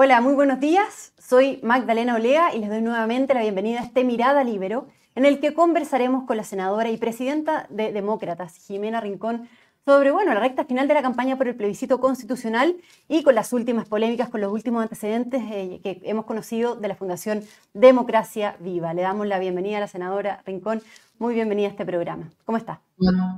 Hola, 0.00 0.20
muy 0.20 0.34
buenos 0.34 0.60
días. 0.60 1.12
Soy 1.18 1.58
Magdalena 1.64 2.14
Olea 2.14 2.54
y 2.54 2.60
les 2.60 2.68
doy 2.68 2.82
nuevamente 2.82 3.34
la 3.34 3.40
bienvenida 3.40 3.80
a 3.80 3.82
este 3.82 4.04
Mirada 4.04 4.44
Libero, 4.44 4.86
en 5.16 5.26
el 5.26 5.40
que 5.40 5.54
conversaremos 5.54 6.24
con 6.24 6.36
la 6.36 6.44
senadora 6.44 6.88
y 6.88 6.96
presidenta 6.98 7.66
de 7.68 7.90
Demócratas, 7.90 8.64
Jimena 8.64 9.00
Rincón, 9.00 9.48
sobre 9.84 10.12
bueno, 10.12 10.32
la 10.34 10.38
recta 10.38 10.64
final 10.64 10.86
de 10.86 10.94
la 10.94 11.02
campaña 11.02 11.36
por 11.36 11.48
el 11.48 11.56
plebiscito 11.56 11.98
constitucional 11.98 12.76
y 13.08 13.24
con 13.24 13.34
las 13.34 13.52
últimas 13.52 13.88
polémicas, 13.88 14.28
con 14.28 14.40
los 14.40 14.52
últimos 14.52 14.84
antecedentes 14.84 15.42
eh, 15.50 15.80
que 15.82 16.00
hemos 16.04 16.26
conocido 16.26 16.76
de 16.76 16.86
la 16.86 16.94
Fundación 16.94 17.42
Democracia 17.74 18.54
Viva. 18.60 18.94
Le 18.94 19.02
damos 19.02 19.26
la 19.26 19.40
bienvenida 19.40 19.78
a 19.78 19.80
la 19.80 19.88
senadora 19.88 20.44
Rincón. 20.46 20.80
Muy 21.18 21.34
bienvenida 21.34 21.66
a 21.66 21.70
este 21.70 21.84
programa. 21.84 22.30
¿Cómo 22.44 22.56
está? 22.56 22.80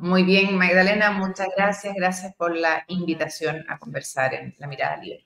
muy 0.03 0.25
bien, 0.25 0.59
Magdalena, 0.59 1.11
muchas 1.13 1.49
gracias. 1.57 1.95
Gracias 1.95 2.35
por 2.35 2.55
la 2.55 2.85
invitación 2.89 3.65
a 3.67 3.79
conversar 3.79 4.35
en 4.35 4.55
La 4.59 4.67
Mirada 4.67 4.99
Libre. 4.99 5.25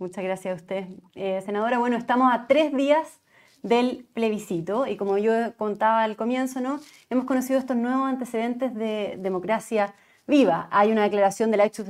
Muchas 0.00 0.24
gracias 0.24 0.52
a 0.52 0.56
usted. 0.56 0.86
Eh, 1.14 1.42
senadora, 1.44 1.78
bueno, 1.78 1.98
estamos 1.98 2.32
a 2.32 2.46
tres 2.46 2.74
días 2.74 3.20
del 3.62 4.06
plebiscito 4.14 4.86
y 4.86 4.96
como 4.96 5.18
yo 5.18 5.54
contaba 5.58 6.04
al 6.04 6.16
comienzo, 6.16 6.62
¿no? 6.62 6.80
Hemos 7.10 7.26
conocido 7.26 7.58
estos 7.58 7.76
nuevos 7.76 8.08
antecedentes 8.08 8.74
de 8.74 9.16
democracia 9.18 9.92
viva. 10.26 10.68
Hay 10.70 10.90
una 10.90 11.02
declaración 11.02 11.50
de 11.50 11.58
la 11.58 11.66
ex 11.66 11.84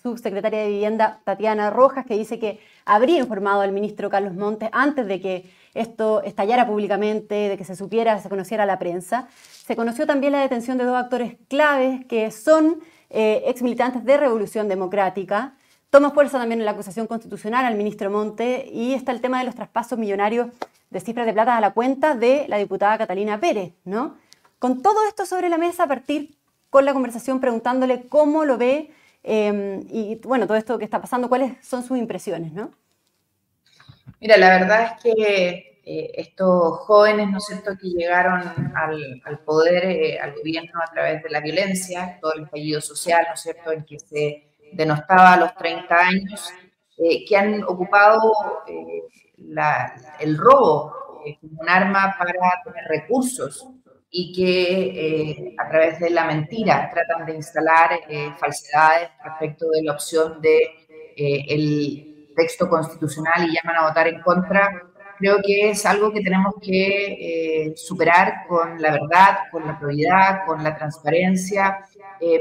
subsecretaria 0.00 0.60
de 0.60 0.68
Vivienda 0.68 1.20
Tatiana 1.24 1.68
Rojas 1.68 2.06
que 2.06 2.16
dice 2.16 2.38
que 2.38 2.60
habría 2.86 3.18
informado 3.18 3.60
al 3.60 3.72
ministro 3.72 4.08
Carlos 4.08 4.34
Montes 4.36 4.70
antes 4.72 5.06
de 5.06 5.20
que 5.20 5.50
esto 5.74 6.22
estallara 6.22 6.66
públicamente, 6.66 7.34
de 7.34 7.58
que 7.58 7.64
se 7.64 7.76
supiera, 7.76 8.18
se 8.20 8.30
conociera 8.30 8.64
la 8.64 8.78
prensa. 8.78 9.28
Se 9.36 9.76
conoció 9.76 10.06
también 10.06 10.32
la 10.32 10.40
detención 10.40 10.78
de 10.78 10.84
dos 10.84 10.96
actores 10.96 11.36
claves 11.46 12.06
que 12.06 12.30
son 12.30 12.80
eh, 13.10 13.42
ex 13.44 13.60
militantes 13.60 14.02
de 14.02 14.16
Revolución 14.16 14.66
Democrática. 14.66 15.56
Toma 15.90 16.12
fuerza 16.12 16.38
también 16.38 16.60
en 16.60 16.64
la 16.64 16.70
acusación 16.70 17.08
constitucional 17.08 17.64
al 17.64 17.74
ministro 17.74 18.10
Monte 18.10 18.68
y 18.72 18.94
está 18.94 19.10
el 19.10 19.20
tema 19.20 19.40
de 19.40 19.44
los 19.44 19.56
traspasos 19.56 19.98
millonarios 19.98 20.48
de 20.88 21.00
cifras 21.00 21.26
de 21.26 21.32
plata 21.32 21.56
a 21.56 21.60
la 21.60 21.72
cuenta 21.72 22.14
de 22.14 22.46
la 22.48 22.58
diputada 22.58 22.96
Catalina 22.96 23.40
Pérez, 23.40 23.72
¿no? 23.84 24.16
Con 24.60 24.82
todo 24.82 25.04
esto 25.08 25.26
sobre 25.26 25.48
la 25.48 25.58
mesa, 25.58 25.84
a 25.84 25.88
partir 25.88 26.36
con 26.70 26.84
la 26.84 26.92
conversación 26.92 27.40
preguntándole 27.40 28.06
cómo 28.08 28.44
lo 28.44 28.56
ve 28.56 28.92
em, 29.24 29.84
y, 29.90 30.20
bueno, 30.22 30.46
todo 30.46 30.56
esto 30.56 30.78
que 30.78 30.84
está 30.84 31.00
pasando, 31.00 31.28
cuáles 31.28 31.54
son 31.66 31.82
sus 31.82 31.98
impresiones, 31.98 32.52
¿no? 32.52 32.70
Mira, 34.20 34.36
la 34.36 34.50
verdad 34.50 34.84
es 34.84 35.02
que 35.02 35.80
eh, 35.84 36.10
estos 36.14 36.78
jóvenes, 36.80 37.30
¿no 37.30 37.38
es 37.38 37.46
cierto?, 37.46 37.72
que 37.80 37.88
llegaron 37.88 38.42
al, 38.76 39.38
poder, 39.44 39.84
eh, 39.86 40.20
al 40.20 40.34
gobierno 40.34 40.78
a 40.80 40.92
través 40.92 41.22
de 41.22 41.30
la 41.30 41.40
violencia, 41.40 42.18
todo 42.20 42.34
el 42.34 42.44
estallido 42.44 42.80
social, 42.80 43.24
¿no 43.26 43.34
es 43.34 43.40
cierto?, 43.40 43.72
en 43.72 43.84
que 43.84 43.98
se 43.98 44.49
denostaba 44.72 45.34
a 45.34 45.36
los 45.36 45.54
30 45.54 45.94
años, 45.94 46.50
eh, 46.98 47.24
que 47.26 47.36
han 47.36 47.62
ocupado 47.64 48.32
el 50.20 50.36
robo 50.38 50.94
como 51.40 51.60
un 51.60 51.68
arma 51.68 52.14
para 52.18 52.32
tener 52.64 52.84
recursos 52.88 53.66
y 54.10 54.32
que 54.32 55.52
eh, 55.52 55.54
a 55.56 55.68
través 55.68 56.00
de 56.00 56.10
la 56.10 56.24
mentira 56.24 56.90
tratan 56.92 57.24
de 57.26 57.34
instalar 57.34 57.90
eh, 58.08 58.32
falsedades 58.38 59.10
respecto 59.24 59.68
de 59.70 59.84
la 59.84 59.92
opción 59.92 60.40
de 60.40 60.58
eh, 61.16 61.44
el 61.48 62.32
texto 62.34 62.68
constitucional 62.68 63.48
y 63.48 63.54
llaman 63.54 63.76
a 63.76 63.88
votar 63.88 64.08
en 64.08 64.20
contra, 64.20 64.89
creo 65.20 65.36
que 65.44 65.70
es 65.70 65.86
algo 65.86 66.12
que 66.12 66.22
tenemos 66.22 66.54
que 66.60 67.72
superar 67.76 68.46
con 68.48 68.82
la 68.82 68.92
verdad, 68.92 69.38
con 69.52 69.66
la 69.66 69.78
probidad, 69.78 70.46
con 70.46 70.64
la 70.64 70.74
transparencia, 70.74 71.78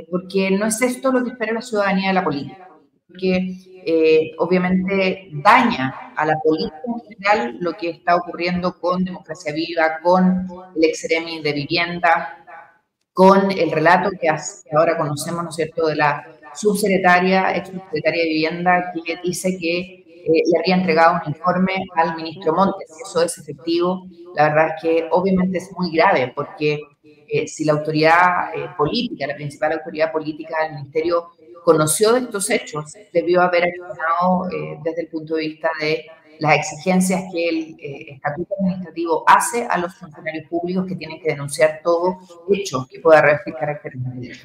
porque 0.09 0.49
no 0.49 0.65
es 0.65 0.81
esto 0.81 1.11
lo 1.11 1.23
que 1.23 1.31
espera 1.31 1.53
la 1.53 1.61
ciudadanía 1.61 2.07
de 2.07 2.13
la 2.13 2.23
política 2.23 2.69
que 3.17 3.55
eh, 3.85 4.31
obviamente 4.37 5.29
daña 5.31 6.13
a 6.15 6.25
la 6.25 6.37
política 6.39 6.77
en 6.85 7.15
general 7.15 7.57
lo 7.59 7.73
que 7.73 7.89
está 7.91 8.15
ocurriendo 8.15 8.79
con 8.79 9.03
Democracia 9.03 9.53
Viva, 9.53 9.99
con 10.01 10.47
el 10.75 10.83
extremi 10.83 11.41
de 11.41 11.53
vivienda, 11.53 12.45
con 13.13 13.51
el 13.51 13.71
relato 13.71 14.11
que 14.19 14.29
ahora 14.75 14.97
conocemos, 14.97 15.43
¿no 15.43 15.49
es 15.49 15.55
cierto?, 15.55 15.87
de 15.87 15.95
la 15.95 16.25
subsecretaria, 16.53 17.55
ex 17.55 17.69
subsecretaria 17.69 18.23
de 18.23 18.29
Vivienda, 18.29 18.91
que 19.05 19.17
dice 19.23 19.57
que 19.57 20.08
eh, 20.25 20.43
le 20.51 20.59
había 20.59 20.75
entregado 20.75 21.19
un 21.23 21.33
informe 21.33 21.85
al 21.95 22.15
ministro 22.15 22.53
Montes. 22.53 22.89
Eso 23.07 23.21
es 23.21 23.37
efectivo. 23.37 24.07
La 24.35 24.49
verdad 24.49 24.75
es 24.75 24.81
que 24.81 25.07
obviamente 25.11 25.57
es 25.57 25.69
muy 25.77 25.91
grave 25.91 26.31
porque 26.35 26.79
eh, 27.03 27.47
si 27.47 27.63
la 27.65 27.73
autoridad 27.73 28.75
política, 28.77 29.27
la 29.27 29.35
principal 29.35 29.73
autoridad 29.73 30.11
política 30.11 30.63
del 30.63 30.75
ministerio, 30.75 31.29
conoció 31.63 32.13
de 32.13 32.21
estos 32.21 32.49
hechos, 32.49 32.93
debió 33.13 33.41
haber 33.41 33.65
accionado 33.65 34.49
eh, 34.51 34.79
desde 34.83 35.01
el 35.01 35.07
punto 35.07 35.35
de 35.35 35.41
vista 35.41 35.69
de 35.79 36.05
las 36.39 36.57
exigencias 36.57 37.23
que 37.31 37.49
el 37.49 37.75
eh, 37.79 38.13
estatuto 38.13 38.55
administrativo 38.59 39.23
hace 39.27 39.67
a 39.69 39.77
los 39.77 39.93
funcionarios 39.95 40.47
públicos 40.49 40.85
que 40.87 40.95
tienen 40.95 41.21
que 41.21 41.29
denunciar 41.29 41.81
todo 41.83 42.17
hecho 42.51 42.87
que 42.89 42.99
pueda 42.99 43.21
revestir 43.21 43.53
carácter 43.53 43.93
de 43.93 44.37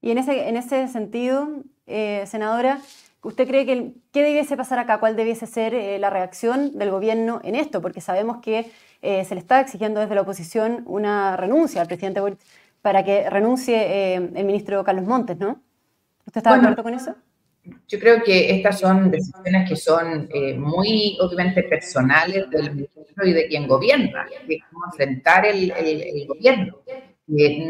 Y 0.00 0.10
en 0.10 0.18
ese, 0.18 0.48
en 0.48 0.56
ese 0.56 0.88
sentido, 0.88 1.48
eh, 1.86 2.24
senadora, 2.26 2.80
¿usted 3.22 3.46
cree 3.46 3.66
que 3.66 3.94
qué 4.12 4.22
debiese 4.22 4.56
pasar 4.56 4.78
acá? 4.78 5.00
¿Cuál 5.00 5.16
debiese 5.16 5.46
ser 5.46 6.00
la 6.00 6.10
reacción 6.10 6.76
del 6.78 6.90
gobierno 6.90 7.40
en 7.44 7.54
esto? 7.54 7.80
Porque 7.80 8.00
sabemos 8.00 8.38
que 8.42 8.70
se 9.00 9.34
le 9.34 9.40
está 9.40 9.60
exigiendo 9.60 10.00
desde 10.00 10.14
la 10.14 10.20
oposición 10.20 10.82
una 10.86 11.36
renuncia 11.36 11.80
al 11.80 11.88
presidente 11.88 12.20
Boric 12.20 12.38
para 12.82 13.04
que 13.04 13.28
renuncie 13.30 14.14
el 14.14 14.44
ministro 14.44 14.84
Carlos 14.84 15.06
Montes, 15.06 15.38
¿no? 15.38 15.60
¿Usted 16.26 16.38
está 16.38 16.52
de 16.52 16.60
acuerdo 16.60 16.82
con 16.82 16.94
eso? 16.94 17.16
Yo 17.86 18.00
creo 18.00 18.22
que 18.24 18.56
estas 18.56 18.80
son 18.80 19.10
decisiones 19.10 19.68
que 19.68 19.76
son 19.76 20.28
eh, 20.34 20.54
muy, 20.58 21.16
obviamente, 21.20 21.62
personales 21.62 22.50
del 22.50 22.74
ministro 22.74 23.24
y 23.24 23.32
de 23.32 23.46
quien 23.46 23.68
gobierna, 23.68 24.26
de 24.48 24.58
cómo 24.68 24.86
enfrentar 24.86 25.46
el, 25.46 25.70
el, 25.70 26.26
gobierno. 26.26 26.78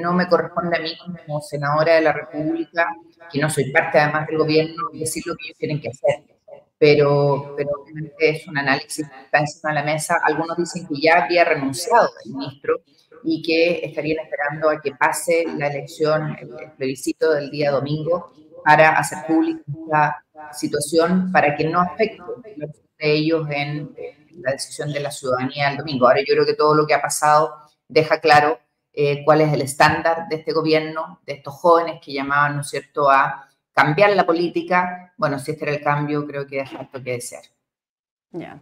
No 0.01 0.15
me 0.15 0.27
corresponde 0.29 0.79
a 0.79 0.81
mí 0.81 0.97
como 0.97 1.41
senadora 1.43 1.97
de 1.97 2.01
la 2.01 2.13
República, 2.13 2.89
que 3.33 3.41
no 3.41 3.49
soy 3.51 3.71
parte 3.71 3.99
además 3.99 4.27
del 4.27 4.39
gobierno, 4.39 4.91
decir 4.93 5.23
lo 5.27 5.35
que 5.37 5.47
ellos 5.47 5.59
tienen 5.59 5.81
que 5.81 5.89
hacer. 5.89 6.23
Pero, 6.79 7.55
pero 7.57 7.71
es 8.19 8.47
un 8.49 8.59
análisis 8.59 9.09
que 9.09 9.25
está 9.25 9.39
encima 9.39 9.71
de 9.71 9.75
la 9.77 9.85
mesa. 9.85 10.21
Algunos 10.25 10.57
dicen 10.57 10.87
que 10.87 11.01
ya 11.01 11.25
había 11.25 11.45
renunciado 11.45 12.11
el 12.25 12.33
ministro 12.33 12.83
y 13.25 13.41
que 13.43 13.87
estarían 13.87 14.25
esperando 14.25 14.69
a 14.69 14.81
que 14.81 14.93
pase 14.93 15.45
la 15.57 15.69
elección, 15.69 16.37
el 16.41 16.73
plebiscito 16.77 17.33
del 17.33 17.51
día 17.51 17.71
domingo 17.71 18.33
para 18.65 18.99
hacer 18.99 19.19
pública 19.27 19.63
esta 19.67 20.25
situación 20.53 21.31
para 21.33 21.55
que 21.57 21.65
no 21.65 21.81
afecte 21.81 22.23
ellos 22.99 23.49
en, 23.51 23.95
la 24.41 24.53
decisión 24.53 24.91
de 24.93 25.01
la 25.01 25.11
ciudadanía 25.11 25.71
el 25.71 25.77
domingo. 25.77 26.07
Ahora 26.07 26.21
yo 26.21 26.33
creo 26.33 26.47
que 26.47 26.55
todo 26.55 26.75
lo 26.75 26.87
que 26.87 26.95
ha 26.95 27.03
pasado 27.03 27.55
deja 27.87 28.19
claro 28.19 28.59
eh, 28.93 29.25
cuál 29.25 29.41
es 29.41 29.53
el 29.53 29.63
estándar 29.63 30.29
de 30.29 30.37
este 30.37 30.53
gobierno, 30.53 31.21
de 31.27 31.35
estos 31.35 31.55
jóvenes 31.55 32.01
que 32.05 32.13
llamaban, 32.13 32.57
¿no 32.57 32.61
es 32.61 32.69
cierto?, 32.69 33.11
a 33.11 33.49
cambiar 33.73 34.11
la 34.11 34.27
política. 34.27 35.13
Bueno, 35.17 35.39
si 35.39 35.53
este 35.53 35.65
era 35.65 35.75
el 35.75 35.83
cambio, 35.83 36.27
creo 36.27 36.47
que 36.47 36.57
deja 36.57 36.83
esto 36.83 37.03
que 37.03 37.13
desear. 37.13 37.45
Ya. 38.31 38.61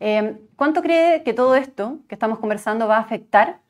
Eh, 0.00 0.40
¿Cuánto 0.56 0.82
cree 0.82 1.22
que 1.22 1.32
todo 1.32 1.54
esto 1.54 1.98
que 2.08 2.14
estamos 2.14 2.38
conversando 2.38 2.88
va 2.88 2.96
a 2.96 3.00
afectar 3.00 3.62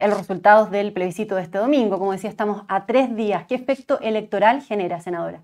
los 0.00 0.18
resultados 0.18 0.70
del 0.70 0.92
plebiscito 0.92 1.36
de 1.36 1.42
este 1.42 1.58
domingo. 1.58 1.98
Como 1.98 2.12
decía, 2.12 2.30
estamos 2.30 2.64
a 2.68 2.86
tres 2.86 3.14
días. 3.14 3.44
¿Qué 3.46 3.54
efecto 3.54 4.00
electoral 4.00 4.62
genera, 4.62 5.00
senadora? 5.00 5.42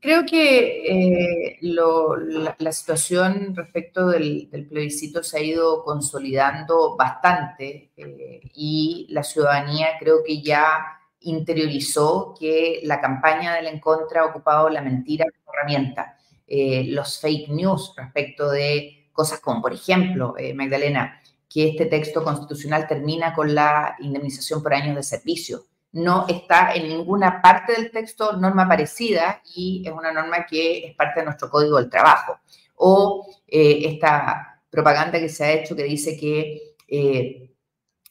Creo 0.00 0.24
que 0.26 1.56
eh, 1.56 1.58
la, 1.62 2.72
situación 2.72 3.56
respecto 3.56 4.08
del, 4.08 4.48
plebiscito 4.68 5.22
se 5.22 5.38
ha 5.38 5.42
ido 5.42 5.82
consolidando 5.84 6.96
bastante 6.96 7.90
eh, 7.96 8.40
y 8.54 9.06
la 9.10 9.22
ciudadanía 9.24 9.88
creo 9.98 10.18
que 10.24 10.42
ya 10.42 10.84
interiorizó 11.20 12.34
que 12.38 12.80
la 12.84 13.00
campaña 13.00 13.54
del 13.54 13.66
en 13.66 13.80
contra 13.80 14.20
ha 14.20 14.26
ocupado 14.26 14.68
la 14.68 14.82
mentira 14.82 15.24
como 15.24 15.54
herramienta. 15.54 16.16
Eh, 16.46 16.84
los 16.88 17.18
fake 17.18 17.48
news 17.48 17.94
respecto 17.96 18.50
de 18.50 19.08
cosas 19.12 19.40
como, 19.40 19.62
por 19.62 19.72
ejemplo, 19.72 20.34
Magdalena, 20.54 21.20
que 21.48 21.70
este 21.70 21.86
texto 21.86 22.22
constitucional 22.22 22.86
termina 22.86 23.32
con 23.32 23.54
la 23.54 23.96
indemnización 23.98 24.62
por 24.62 24.74
años 24.74 24.94
de 24.94 25.02
servicio. 25.02 25.64
No 25.96 26.26
está 26.28 26.74
en 26.74 26.88
ninguna 26.88 27.40
parte 27.40 27.72
del 27.72 27.90
texto 27.90 28.34
norma 28.36 28.68
parecida 28.68 29.40
y 29.54 29.82
es 29.82 29.90
una 29.90 30.12
norma 30.12 30.44
que 30.44 30.88
es 30.88 30.94
parte 30.94 31.20
de 31.20 31.24
nuestro 31.24 31.48
código 31.48 31.78
del 31.78 31.88
trabajo. 31.88 32.38
O 32.74 33.26
eh, 33.46 33.80
esta 33.86 34.60
propaganda 34.68 35.18
que 35.18 35.30
se 35.30 35.44
ha 35.44 35.52
hecho 35.52 35.74
que 35.74 35.84
dice 35.84 36.14
que 36.18 36.74
eh, 36.86 37.50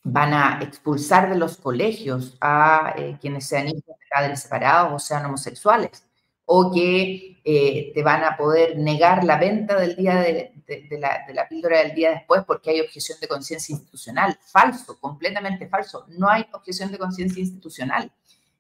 van 0.02 0.34
a 0.34 0.60
expulsar 0.64 1.30
de 1.30 1.38
los 1.38 1.58
colegios 1.58 2.36
a 2.42 2.96
eh, 2.98 3.18
quienes 3.22 3.46
sean 3.48 3.68
hijos 3.68 3.86
de 3.86 4.06
padres 4.10 4.42
separados 4.42 4.94
o 4.94 4.98
sean 4.98 5.26
homosexuales 5.26 6.04
o 6.46 6.72
que 6.74 7.40
te 7.94 8.02
van 8.04 8.24
a 8.24 8.36
poder 8.36 8.80
negar 8.80 9.24
la 9.24 9.38
venta 9.38 9.80
del 9.80 9.96
día 9.96 10.16
de, 10.16 10.55
la, 11.34 11.48
píldora 11.48 11.80
del 11.80 11.94
día 11.94 12.12
después 12.12 12.44
porque 12.46 12.72
hay 12.72 12.82
objeción 12.82 13.20
de 13.20 13.28
conciencia 13.28 13.74
institucional. 13.74 14.38
Falso, 14.42 15.00
completamente 15.00 15.68
falso. 15.68 16.06
No 16.10 16.30
hay 16.30 16.46
objeción 16.52 16.92
de 16.92 16.98
conciencia 16.98 17.42
institucional. 17.42 18.12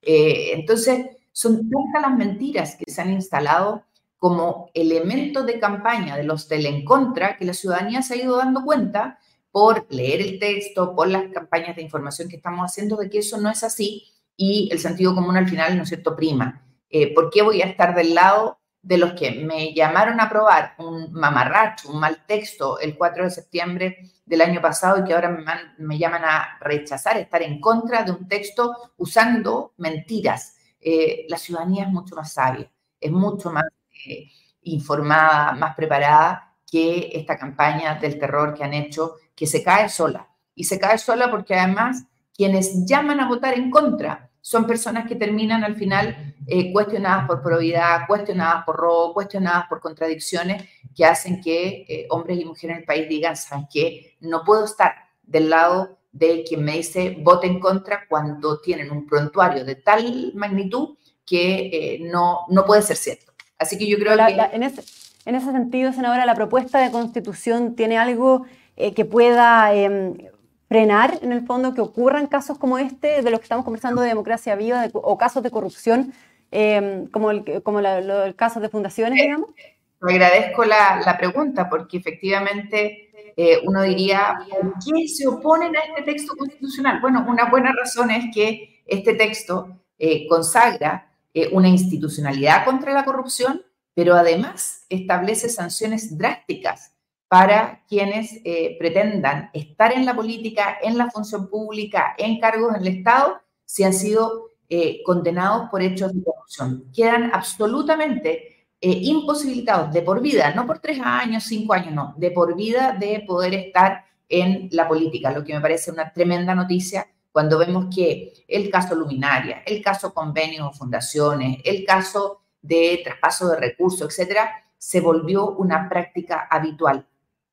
Eh, 0.02 0.52
entonces, 0.54 1.08
son 1.32 1.70
tantas 1.70 2.02
las 2.02 2.18
mentiras 2.18 2.76
que 2.76 2.90
se 2.90 3.02
han 3.02 3.12
instalado 3.12 3.84
como 4.18 4.70
elemento 4.74 5.44
de 5.44 5.60
campaña 5.60 6.16
de 6.16 6.24
los 6.24 6.48
del 6.48 6.66
en 6.66 6.86
contra 6.86 7.38
que 7.38 7.46
la 7.46 7.54
ciudadanía 7.54 8.02
se 8.02 8.14
ha 8.14 8.18
ido 8.18 8.38
dando 8.38 8.64
cuenta 8.64 9.20
por 9.52 9.86
leer 9.90 10.22
el 10.22 10.40
texto, 10.40 10.96
por 10.96 11.08
las 11.08 11.32
campañas 11.32 11.76
de 11.76 11.82
información 11.82 12.28
que 12.30 12.38
estamos 12.38 12.66
haciendo, 12.66 12.98
de 12.98 13.10
que 13.10 13.20
eso 13.20 13.40
no 13.40 13.50
es 13.50 13.64
así 13.64 14.06
y 14.38 14.70
el 14.72 14.80
sentido 14.80 15.16
común 15.16 15.38
al 15.38 15.48
final, 15.48 15.78
¿no 15.78 15.84
es 15.84 15.90
cierto?, 15.90 16.16
prima. 16.16 16.62
Eh, 16.90 17.14
¿Por 17.14 17.30
qué 17.30 17.42
voy 17.42 17.62
a 17.62 17.66
estar 17.66 17.96
del 17.96 18.16
lado 18.16 18.60
de 18.86 19.00
los 19.00 19.14
que 19.14 19.32
me 19.32 19.74
llamaron 19.74 20.22
a 20.22 20.30
probar 20.30 20.76
un 20.78 21.12
mamarracho, 21.12 21.90
un 21.90 22.00
mal 22.00 22.24
texto 22.28 22.80
el 22.80 22.96
4 22.96 23.24
de 23.24 23.30
septiembre 23.32 23.98
del 24.24 24.42
año 24.42 24.62
pasado 24.62 25.00
y 25.00 25.04
que 25.04 25.14
ahora 25.16 25.36
me, 25.80 25.98
llaman 25.98 26.24
a 26.24 26.60
rechazar, 26.62 27.18
estar 27.18 27.42
en 27.42 27.60
contra 27.60 28.04
de 28.04 28.12
un 28.12 28.28
texto 28.28 28.94
usando 28.98 29.74
mentiras? 29.78 30.58
Eh, 30.80 31.26
la 31.30 31.38
ciudadanía 31.38 31.86
es 31.86 31.90
mucho 31.90 32.16
más 32.16 32.32
sabia, 32.32 32.72
es 33.02 33.12
mucho 33.12 33.52
más 33.52 33.66
eh, 34.06 34.28
informada, 34.62 35.54
más 35.54 35.76
preparada 35.76 36.54
que 36.70 37.10
esta 37.12 37.40
campaña 37.40 37.96
del 37.96 38.20
terror 38.20 38.54
que 38.54 38.64
han 38.64 38.76
hecho, 38.76 39.16
que 39.36 39.48
se 39.48 39.64
cae 39.64 39.90
sola. 39.90 40.30
Y 40.54 40.66
se 40.66 40.80
cae 40.80 41.00
sola 41.00 41.32
porque 41.32 41.56
además 41.56 42.04
quienes 42.36 42.86
llaman 42.86 43.20
a 43.20 43.28
votar 43.28 43.56
en 43.56 43.72
contra 43.72 44.25
son 44.46 44.68
personas 44.68 45.08
que 45.08 45.16
terminan 45.16 45.64
al 45.64 45.76
final 45.76 46.36
eh, 46.46 46.72
cuestionadas 46.72 47.26
por 47.26 47.42
probidad, 47.42 48.02
cuestionadas 48.08 48.64
por 48.64 48.76
robo, 48.76 49.12
cuestionadas 49.12 49.66
por 49.68 49.82
contradicciones 49.82 50.70
que 50.96 51.04
hacen 51.04 51.42
que 51.42 51.84
eh, 51.90 52.06
hombres 52.12 52.40
y 52.40 52.46
mujeres 52.46 52.76
en 52.76 52.82
el 52.82 52.86
país 52.86 53.10
digan, 53.10 53.36
¿saben 53.36 53.68
qué? 53.74 54.16
No 54.20 54.44
puedo 54.44 54.66
estar 54.66 54.94
del 55.24 55.50
lado 55.50 55.98
de 56.12 56.44
quien 56.48 56.64
me 56.64 56.74
dice 56.74 57.18
vote 57.22 57.48
en 57.48 57.60
contra 57.60 58.06
cuando 58.08 58.62
tienen 58.62 58.92
un 58.92 59.08
prontuario 59.08 59.66
de 59.66 59.78
tal 59.78 60.32
magnitud 60.36 60.96
que 61.26 61.96
eh, 61.96 62.00
no, 62.02 62.42
no 62.50 62.66
puede 62.66 62.84
ser 62.84 62.98
cierto. 62.98 63.34
Así 63.58 63.80
que 63.80 63.88
yo 63.88 63.98
creo 63.98 64.16
que... 64.16 64.32
en, 64.32 64.62
ese, 64.62 64.84
en, 65.26 65.34
ese, 65.34 65.52
sentido, 65.54 65.92
senadora, 65.92 66.24
la 66.24 66.36
propuesta 66.36 66.78
de 66.78 66.92
constitución 66.92 67.76
tiene 67.76 67.98
algo 67.98 68.46
que 68.76 69.06
pueda 69.06 69.74
em, 69.74 70.18
frenar 70.68 71.20
en 71.22 71.32
el 71.32 71.46
fondo 71.46 71.74
que 71.74 71.82
ocurran 71.82 72.28
casos 72.28 72.58
como 72.58 72.78
este, 72.78 73.22
de 73.22 73.30
los 73.30 73.40
que 73.40 73.46
estamos 73.46 73.66
conversando 73.66 74.02
de 74.02 74.10
democracia 74.10 74.56
viva 74.56 74.88
o 74.94 75.18
casos 75.18 75.44
de 75.44 75.52
corrupción, 75.52 76.14
em, 76.52 77.08
como, 77.08 77.32
el, 77.32 77.64
como 77.64 77.80
el 77.80 78.36
caso 78.36 78.60
de 78.60 78.70
fundaciones, 78.70 79.22
digamos? 79.22 79.50
Te 79.56 80.14
agradezco 80.14 80.66
la, 80.66 81.02
la 81.06 81.18
pregunta 81.18 81.70
porque 81.70 81.98
efectivamente 81.98 83.06
eh, 83.38 83.60
uno 83.66 83.84
diría, 83.84 84.40
¿por 84.50 84.74
qué 84.84 85.08
se 85.08 85.28
oponen 85.28 85.76
a 85.76 85.80
este 85.80 86.04
texto 86.04 86.36
constitucional? 86.38 87.02
Bueno, 87.02 87.26
una 87.28 87.50
buena 87.50 87.74
razón 87.74 88.10
es 88.12 88.26
que 88.34 88.82
este 88.86 89.14
texto 89.16 89.78
eh, 90.00 90.28
consagra 90.28 91.12
eh, 91.34 91.50
una 91.52 91.68
institucionalidad 91.68 92.64
contra 92.64 92.94
la 92.94 93.04
corrupción, 93.04 93.62
pero 93.94 94.16
además 94.16 94.86
establece 94.90 95.50
sanciones 95.50 96.18
drásticas 96.18 96.95
para 97.28 97.84
quienes 97.88 98.40
eh, 98.44 98.76
pretendan 98.78 99.50
estar 99.54 99.92
en 99.92 100.06
la 100.06 100.16
política, 100.16 100.78
en 100.82 100.98
la 100.98 101.10
función 101.10 101.50
pública, 101.50 102.16
en 102.18 102.40
cargos 102.40 102.76
en 102.76 102.82
el 102.82 102.88
Estado, 102.98 103.42
si 103.66 103.84
han 103.84 103.94
sido 103.94 104.52
eh, 104.70 105.02
condenados 105.04 105.70
por 105.70 105.82
hechos 105.82 106.14
de 106.14 106.24
corrupción. 106.24 106.86
Quedan 106.94 107.32
absolutamente 107.34 108.68
eh, 108.80 109.00
imposibilitados 109.02 109.92
de 109.92 110.02
por 110.02 110.22
vida, 110.22 110.54
no 110.54 110.68
por 110.68 110.80
tres 110.80 111.00
años, 111.04 111.44
cinco 111.44 111.74
años, 111.74 111.94
no, 111.94 112.14
de 112.18 112.32
por 112.32 112.56
vida 112.56 112.96
de 113.00 113.24
poder 113.26 113.54
estar 113.56 114.06
en 114.30 114.70
la 114.72 114.88
política, 114.88 115.32
lo 115.32 115.44
que 115.44 115.54
me 115.54 115.62
parece 115.62 115.92
una 115.92 116.12
tremenda 116.12 116.56
noticia 116.56 117.08
cuando 117.32 117.58
vemos 117.58 117.94
que 117.94 118.34
el 118.48 118.70
caso 118.70 118.96
Luminaria, 118.96 119.62
el 119.66 119.82
caso 119.84 120.14
convenios 120.14 120.68
o 120.68 120.72
fundaciones, 120.72 121.58
el 121.66 121.84
caso 121.84 122.42
de 122.62 123.02
traspaso 123.04 123.50
de 123.50 123.58
recursos, 123.58 124.08
etcétera, 124.08 124.64
se 124.78 125.02
volvió 125.02 125.52
una 125.52 125.90
práctica 125.90 126.48
habitual 126.50 127.06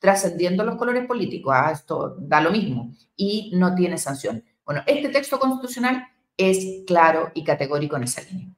trascendiendo 0.02 0.64
los 0.64 0.74
colores 0.74 1.06
políticos, 1.06 1.54
ah, 1.56 1.70
esto 1.72 2.16
da 2.18 2.40
lo 2.40 2.50
mismo, 2.50 2.92
y 3.16 3.52
no 3.54 3.72
tiene 3.76 3.96
sanción. 3.98 4.42
Bueno, 4.66 4.82
este 4.84 5.08
texto 5.10 5.38
constitucional 5.38 6.08
es 6.36 6.82
claro 6.88 7.30
y 7.34 7.44
categórico 7.44 7.96
en 7.96 8.02
esa 8.02 8.20
línea. 8.22 8.48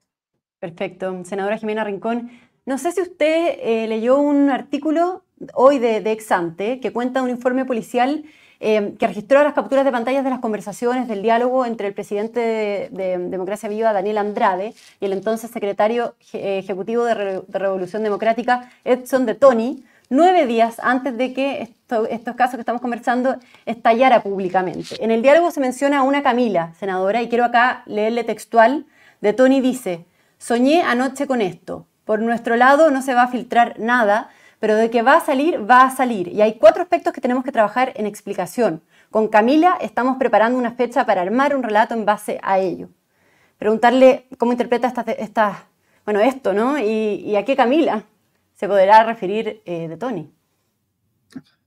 Perfecto. 0.58 1.22
Senadora 1.24 1.58
Jimena 1.58 1.84
Rincón, 1.84 2.30
no 2.64 2.78
sé 2.78 2.92
si 2.92 3.02
usted 3.02 3.58
eh, 3.60 3.86
leyó 3.86 4.18
un 4.18 4.48
artículo 4.48 5.22
hoy 5.52 5.78
de, 5.78 5.98
Exante 6.12 6.80
que 6.80 6.94
cuenta 6.94 7.22
un 7.22 7.28
informe 7.28 7.66
policial 7.66 8.24
eh, 8.60 8.94
que 8.98 9.06
registró 9.06 9.42
las 9.42 9.52
capturas 9.52 9.84
de 9.84 9.92
pantallas 9.92 10.24
de 10.24 10.30
las 10.30 10.38
conversaciones 10.38 11.08
del 11.08 11.20
diálogo 11.20 11.66
entre 11.66 11.88
el 11.88 11.92
presidente 11.92 12.40
de, 12.90 13.18
Democracia 13.18 13.68
Viva, 13.68 13.92
Daniel 13.92 14.16
Andrade, 14.16 14.72
y 14.98 15.04
el 15.04 15.12
entonces 15.12 15.50
secretario 15.50 16.14
eh, 16.32 16.60
ejecutivo 16.60 17.04
de, 17.04 17.42
de 17.46 17.58
Revolución 17.58 18.02
Democrática, 18.02 18.70
Edson 18.84 19.26
de 19.26 19.34
Tony, 19.34 19.84
nueve 20.10 20.46
días 20.46 20.76
antes 20.82 21.16
de 21.16 21.32
que 21.32 21.74
estos 22.10 22.36
casos 22.36 22.54
que 22.54 22.60
estamos 22.60 22.80
conversando 22.80 23.36
estallara 23.66 24.22
públicamente. 24.22 25.02
En 25.02 25.10
el 25.10 25.22
diálogo 25.22 25.50
se 25.50 25.60
menciona 25.60 25.98
a 25.98 26.02
una 26.02 26.22
Camila, 26.22 26.72
senadora, 26.78 27.22
y 27.22 27.28
quiero 27.28 27.44
acá 27.44 27.82
leerle 27.86 28.24
textual. 28.24 28.86
De 29.20 29.32
Tony 29.32 29.60
dice, 29.60 30.04
soñé 30.38 30.82
anoche 30.82 31.26
con 31.26 31.40
esto. 31.40 31.86
Por 32.04 32.20
nuestro 32.20 32.56
lado 32.56 32.90
no 32.90 33.02
se 33.02 33.14
va 33.14 33.22
a 33.22 33.28
filtrar 33.28 33.78
nada, 33.78 34.28
pero 34.60 34.76
de 34.76 34.90
que 34.90 35.02
va 35.02 35.16
a 35.16 35.20
salir, 35.20 35.68
va 35.68 35.82
a 35.82 35.90
salir. 35.90 36.28
Y 36.28 36.42
hay 36.42 36.54
cuatro 36.54 36.82
aspectos 36.82 37.12
que 37.12 37.20
tenemos 37.20 37.44
que 37.44 37.52
trabajar 37.52 37.92
en 37.96 38.06
explicación. 38.06 38.82
Con 39.10 39.28
Camila 39.28 39.78
estamos 39.80 40.16
preparando 40.18 40.58
una 40.58 40.72
fecha 40.72 41.06
para 41.06 41.22
armar 41.22 41.54
un 41.54 41.62
relato 41.62 41.94
en 41.94 42.04
base 42.04 42.40
a 42.42 42.58
ello. 42.58 42.88
Preguntarle 43.58 44.26
cómo 44.36 44.52
interpreta 44.52 44.92
esta, 45.16 45.64
bueno, 46.04 46.20
esto, 46.20 46.52
¿no? 46.52 46.78
y 46.78 47.36
a 47.36 47.44
qué 47.44 47.56
Camila 47.56 48.04
se 48.64 48.68
podrá 48.68 49.04
referir 49.04 49.60
eh, 49.66 49.88
de 49.88 49.96
Tony. 49.98 50.32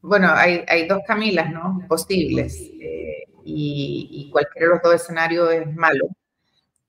Bueno, 0.01 0.31
hay, 0.33 0.88
dos 0.88 1.01
Camilas, 1.05 1.51
¿no? 1.51 1.85
Posibles. 1.88 2.59
Eh, 2.81 3.25
y, 3.45 4.27
cualquiera 4.31 4.65
de 4.65 4.73
los 4.73 4.81
dos 4.81 4.95
escenarios 4.95 5.53
es 5.53 5.75
malo. 5.75 6.07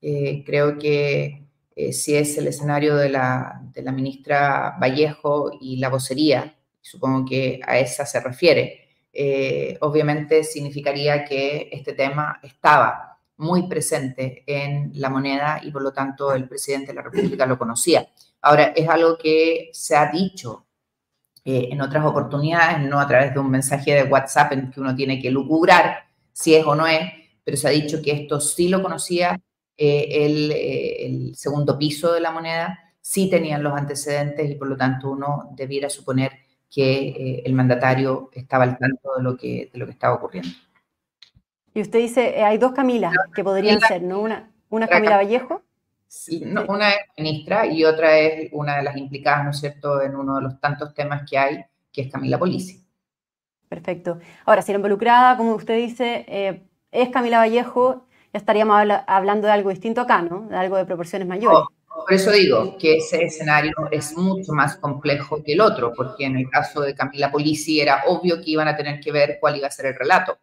Eh, 0.01 0.43
creo 0.43 0.79
que 0.79 1.45
si 1.91 2.15
es 2.15 2.35
el 2.39 2.47
escenario 2.47 2.95
de 2.95 3.09
la, 3.09 3.61
ministra 3.93 4.77
Vallejo 4.81 5.51
y 5.61 5.77
la 5.77 5.89
vocería, 5.89 6.55
supongo 6.81 7.25
que 7.29 7.59
a 7.67 7.77
esa 7.77 8.07
se 8.07 8.19
refiere, 8.19 8.87
obviamente 9.81 10.43
significaría 10.43 11.23
que 11.23 11.69
este 11.71 11.93
tema 11.93 12.39
estaba 12.41 13.19
muy 13.37 13.67
presente 13.67 14.43
en 14.47 14.91
la 14.95 15.09
moneda 15.09 15.61
y 15.63 15.69
por 15.69 15.83
lo 15.83 15.93
tanto 15.93 16.33
el 16.33 16.47
presidente 16.49 16.87
de 16.87 16.95
la 16.95 17.03
República 17.03 17.45
lo 17.45 17.59
conocía. 17.59 18.09
Ahora, 18.41 18.73
es 18.75 18.87
algo 18.87 19.17
que 19.17 19.69
se 19.73 19.95
ha 19.95 20.11
dicho 20.11 20.65
eh, 21.45 21.69
en 21.71 21.81
otras 21.81 22.05
oportunidades, 22.05 22.79
no 22.87 22.99
a 22.99 23.07
través 23.07 23.33
de 23.33 23.39
un 23.39 23.49
mensaje 23.49 23.93
de 23.93 24.03
WhatsApp 24.03 24.53
en 24.53 24.71
que 24.71 24.79
uno 24.79 24.95
tiene 24.95 25.21
que 25.21 25.31
lucubrar 25.31 26.03
si 26.31 26.55
es 26.55 26.65
o 26.65 26.75
no 26.75 26.85
es, 26.87 27.01
pero 27.43 27.57
se 27.57 27.67
ha 27.67 27.71
dicho 27.71 28.01
que 28.01 28.11
esto 28.11 28.39
sí 28.39 28.69
lo 28.69 28.81
conocía 28.81 29.39
eh, 29.75 30.07
eh, 30.09 31.05
el, 31.05 31.35
segundo 31.35 31.77
piso 31.77 32.13
de 32.13 32.21
la 32.21 32.31
moneda, 32.31 32.77
sí 33.01 33.29
tenían 33.29 33.63
los 33.63 33.73
antecedentes 33.73 34.49
y 34.49 34.55
por 34.55 34.67
lo 34.67 34.77
tanto 34.77 35.09
uno 35.09 35.49
debiera 35.55 35.89
suponer 35.89 36.31
que 36.69 37.41
el 37.43 37.53
mandatario 37.53 38.29
estaba 38.31 38.65
al 38.65 38.77
tanto 38.77 39.15
de 39.17 39.23
lo 39.23 39.35
que, 39.35 39.69
de 39.73 39.79
lo 39.79 39.85
que 39.85 39.93
estaba 39.93 40.15
ocurriendo. 40.15 40.51
Y 41.73 41.81
usted 41.81 41.99
dice, 41.99 42.43
hay 42.43 42.57
dos 42.57 42.73
Camilas 42.73 43.13
que 43.33 43.43
podrían 43.43 43.79
ser, 43.81 44.03
¿no? 44.03 44.19
Una, 44.19 44.51
una 44.69 44.87
Camila 44.87 45.17
Vallejo 45.17 45.63
Sí, 46.11 46.43
una 46.43 46.89
es 46.89 46.97
ministra 47.17 47.67
y 47.67 47.85
otra 47.85 48.17
es 48.17 48.49
una 48.51 48.77
de 48.77 48.83
las 48.83 48.97
implicadas, 48.97 49.43
¿no 49.43 49.51
es 49.51 49.59
cierto?, 49.59 50.01
en 50.01 50.15
uno 50.15 50.37
de 50.37 50.41
los 50.41 50.59
tantos 50.59 50.91
temas 50.95 51.21
que 51.29 51.37
hay, 51.37 51.63
que 51.93 52.01
es 52.01 52.11
Camila 52.11 52.39
Polisi. 52.39 52.83
Perfecto. 53.67 54.17
Ahora, 54.45 54.63
si 54.63 54.71
la 54.71 54.77
involucrada, 54.77 55.37
como 55.37 55.53
usted 55.53 55.77
dice, 55.77 56.25
eh, 56.27 56.63
es 56.91 57.09
Camila 57.09 57.37
Vallejo, 57.37 58.07
ya 58.33 58.39
estaríamos 58.39 58.87
hablando 59.05 59.45
de 59.45 59.53
algo 59.53 59.69
distinto 59.69 60.01
acá, 60.01 60.23
¿no? 60.23 60.47
De 60.49 60.57
algo 60.57 60.77
de 60.77 60.85
proporciones 60.85 61.27
mayores. 61.27 61.59
por 61.87 62.11
eso 62.11 62.31
digo 62.31 62.75
que 62.79 62.97
ese 62.97 63.25
escenario 63.25 63.73
es 63.91 64.17
mucho 64.17 64.51
más 64.53 64.77
complejo 64.77 65.43
que 65.43 65.53
el 65.53 65.61
otro, 65.61 65.93
porque 65.95 66.25
en 66.25 66.37
el 66.37 66.49
caso 66.49 66.81
de 66.81 66.95
Camila 66.95 67.31
Polisi 67.31 67.81
era 67.81 68.05
obvio 68.07 68.41
que 68.41 68.49
iban 68.49 68.67
a 68.67 68.75
tener 68.75 68.99
que 68.99 69.11
ver 69.11 69.37
cuál 69.39 69.57
iba 69.57 69.67
a 69.67 69.71
ser 69.71 69.85
el 69.85 69.95
relato. 69.95 70.39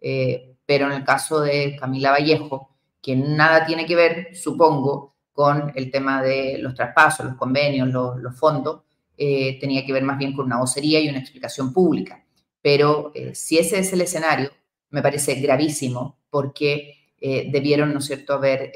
Eh, 0.00 0.56
pero 0.64 0.86
en 0.86 0.92
el 0.92 1.04
caso 1.04 1.40
de 1.42 1.76
Camila 1.78 2.12
Vallejo, 2.12 2.69
que 3.00 3.16
nada 3.16 3.64
tiene 3.64 3.86
que 3.86 3.96
ver, 3.96 4.36
supongo, 4.36 5.10
con 5.32 5.72
el 5.74 5.90
tema 5.90 6.22
de 6.22 6.58
los 6.58 6.74
traspasos, 6.74 7.24
los 7.24 7.36
convenios, 7.36 7.88
los, 7.88 8.38
fondos, 8.38 8.82
eh, 9.16 9.58
tenía 9.58 9.86
que 9.86 9.92
ver 9.92 10.02
más 10.02 10.18
bien 10.18 10.34
con 10.34 10.46
una 10.46 10.58
vocería 10.58 11.00
y 11.00 11.08
una 11.08 11.18
explicación 11.18 11.72
pública. 11.72 12.24
Pero 12.60 13.12
eh, 13.14 13.34
si 13.34 13.58
ese 13.58 13.78
es 13.78 13.92
el 13.92 14.02
escenario, 14.02 14.50
me 14.90 15.02
parece 15.02 15.36
gravísimo 15.36 16.18
porque 16.28 17.14
eh, 17.18 17.48
debieron, 17.50 17.92
¿no 17.92 18.00
es 18.00 18.04
cierto?, 18.06 18.34
haber 18.34 18.72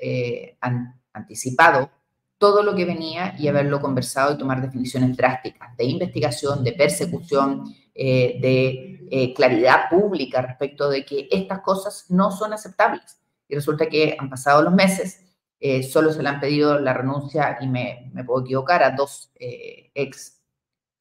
anticipado 1.12 1.90
todo 2.38 2.62
lo 2.62 2.74
que 2.74 2.84
venía 2.84 3.36
y 3.38 3.48
haberlo 3.48 3.80
conversado 3.80 4.34
y 4.34 4.38
tomar 4.38 4.60
definiciones 4.60 5.16
drásticas 5.16 5.76
de 5.76 5.84
investigación, 5.84 6.64
de 6.64 6.72
persecución, 6.72 7.64
de 7.94 9.32
claridad 9.36 9.88
pública 9.88 10.42
respecto 10.42 10.88
de 10.88 11.04
que 11.04 11.28
estas 11.30 11.60
cosas 11.60 12.06
no 12.08 12.30
son 12.30 12.52
aceptables 12.52 13.18
y 13.48 13.54
resulta 13.54 13.88
que 13.88 14.16
han 14.18 14.30
pasado 14.30 14.62
los 14.62 14.72
meses, 14.72 15.20
solo 15.90 16.12
se 16.12 16.22
le 16.22 16.28
han 16.28 16.40
pedido 16.40 16.78
la 16.78 16.92
renuncia, 16.92 17.58
y 17.60 17.68
me, 17.68 18.10
me 18.12 18.24
puedo 18.24 18.44
equivocar, 18.44 18.82
a 18.82 18.90
dos 18.90 19.32
ex 19.38 20.42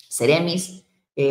Ceremis, 0.09 0.85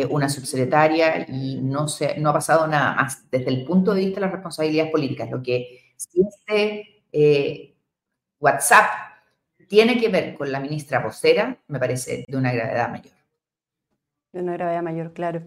una 0.09 0.29
subsecretaria, 0.29 1.25
y 1.27 1.61
no, 1.61 1.87
se, 1.87 2.17
no 2.19 2.29
ha 2.29 2.33
pasado 2.33 2.67
nada 2.67 2.95
más 2.95 3.29
desde 3.29 3.49
el 3.49 3.65
punto 3.65 3.93
de 3.93 4.01
vista 4.01 4.15
de 4.15 4.25
las 4.27 4.33
responsabilidades 4.33 4.91
políticas. 4.91 5.31
Lo 5.31 5.41
que 5.41 5.93
si 5.97 6.21
este 6.21 7.75
WhatsApp 8.39 8.89
tiene 9.67 9.99
que 9.99 10.09
ver 10.09 10.35
con 10.35 10.51
la 10.51 10.59
ministra 10.59 10.99
vocera, 10.99 11.57
me 11.67 11.79
parece 11.79 12.25
de 12.27 12.37
una 12.37 12.51
gravedad 12.51 12.89
mayor. 12.89 13.13
De 14.31 14.41
una 14.41 14.53
gravedad 14.53 14.83
mayor, 14.83 15.13
claro. 15.13 15.41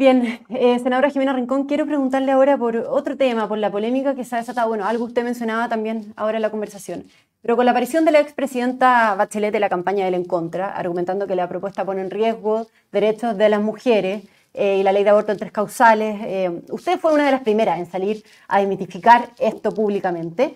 Bien, 0.00 0.40
eh, 0.48 0.78
senadora 0.78 1.10
Jimena 1.10 1.34
Rincón, 1.34 1.66
quiero 1.66 1.84
preguntarle 1.84 2.32
ahora 2.32 2.56
por 2.56 2.74
otro 2.74 3.18
tema, 3.18 3.46
por 3.46 3.58
la 3.58 3.70
polémica 3.70 4.14
que 4.14 4.24
se 4.24 4.34
ha 4.34 4.38
desatado, 4.38 4.66
bueno, 4.66 4.86
algo 4.86 5.04
usted 5.04 5.22
mencionaba 5.22 5.68
también 5.68 6.14
ahora 6.16 6.38
en 6.38 6.42
la 6.42 6.48
conversación, 6.48 7.04
pero 7.42 7.54
con 7.54 7.66
la 7.66 7.72
aparición 7.72 8.06
de 8.06 8.12
la 8.12 8.20
expresidenta 8.20 9.14
Bachelet 9.14 9.52
de 9.52 9.60
la 9.60 9.68
campaña 9.68 10.06
del 10.06 10.14
En 10.14 10.24
Contra, 10.24 10.74
argumentando 10.74 11.26
que 11.26 11.34
la 11.34 11.50
propuesta 11.50 11.84
pone 11.84 12.00
en 12.00 12.10
riesgo 12.10 12.66
derechos 12.90 13.36
de 13.36 13.50
las 13.50 13.60
mujeres 13.60 14.22
eh, 14.54 14.78
y 14.78 14.82
la 14.82 14.92
ley 14.92 15.04
de 15.04 15.10
aborto 15.10 15.32
en 15.32 15.38
tres 15.38 15.52
causales, 15.52 16.18
eh, 16.22 16.62
usted 16.70 16.98
fue 16.98 17.12
una 17.12 17.26
de 17.26 17.32
las 17.32 17.42
primeras 17.42 17.78
en 17.78 17.84
salir 17.84 18.24
a 18.48 18.60
demitificar 18.60 19.28
esto 19.38 19.70
públicamente. 19.70 20.54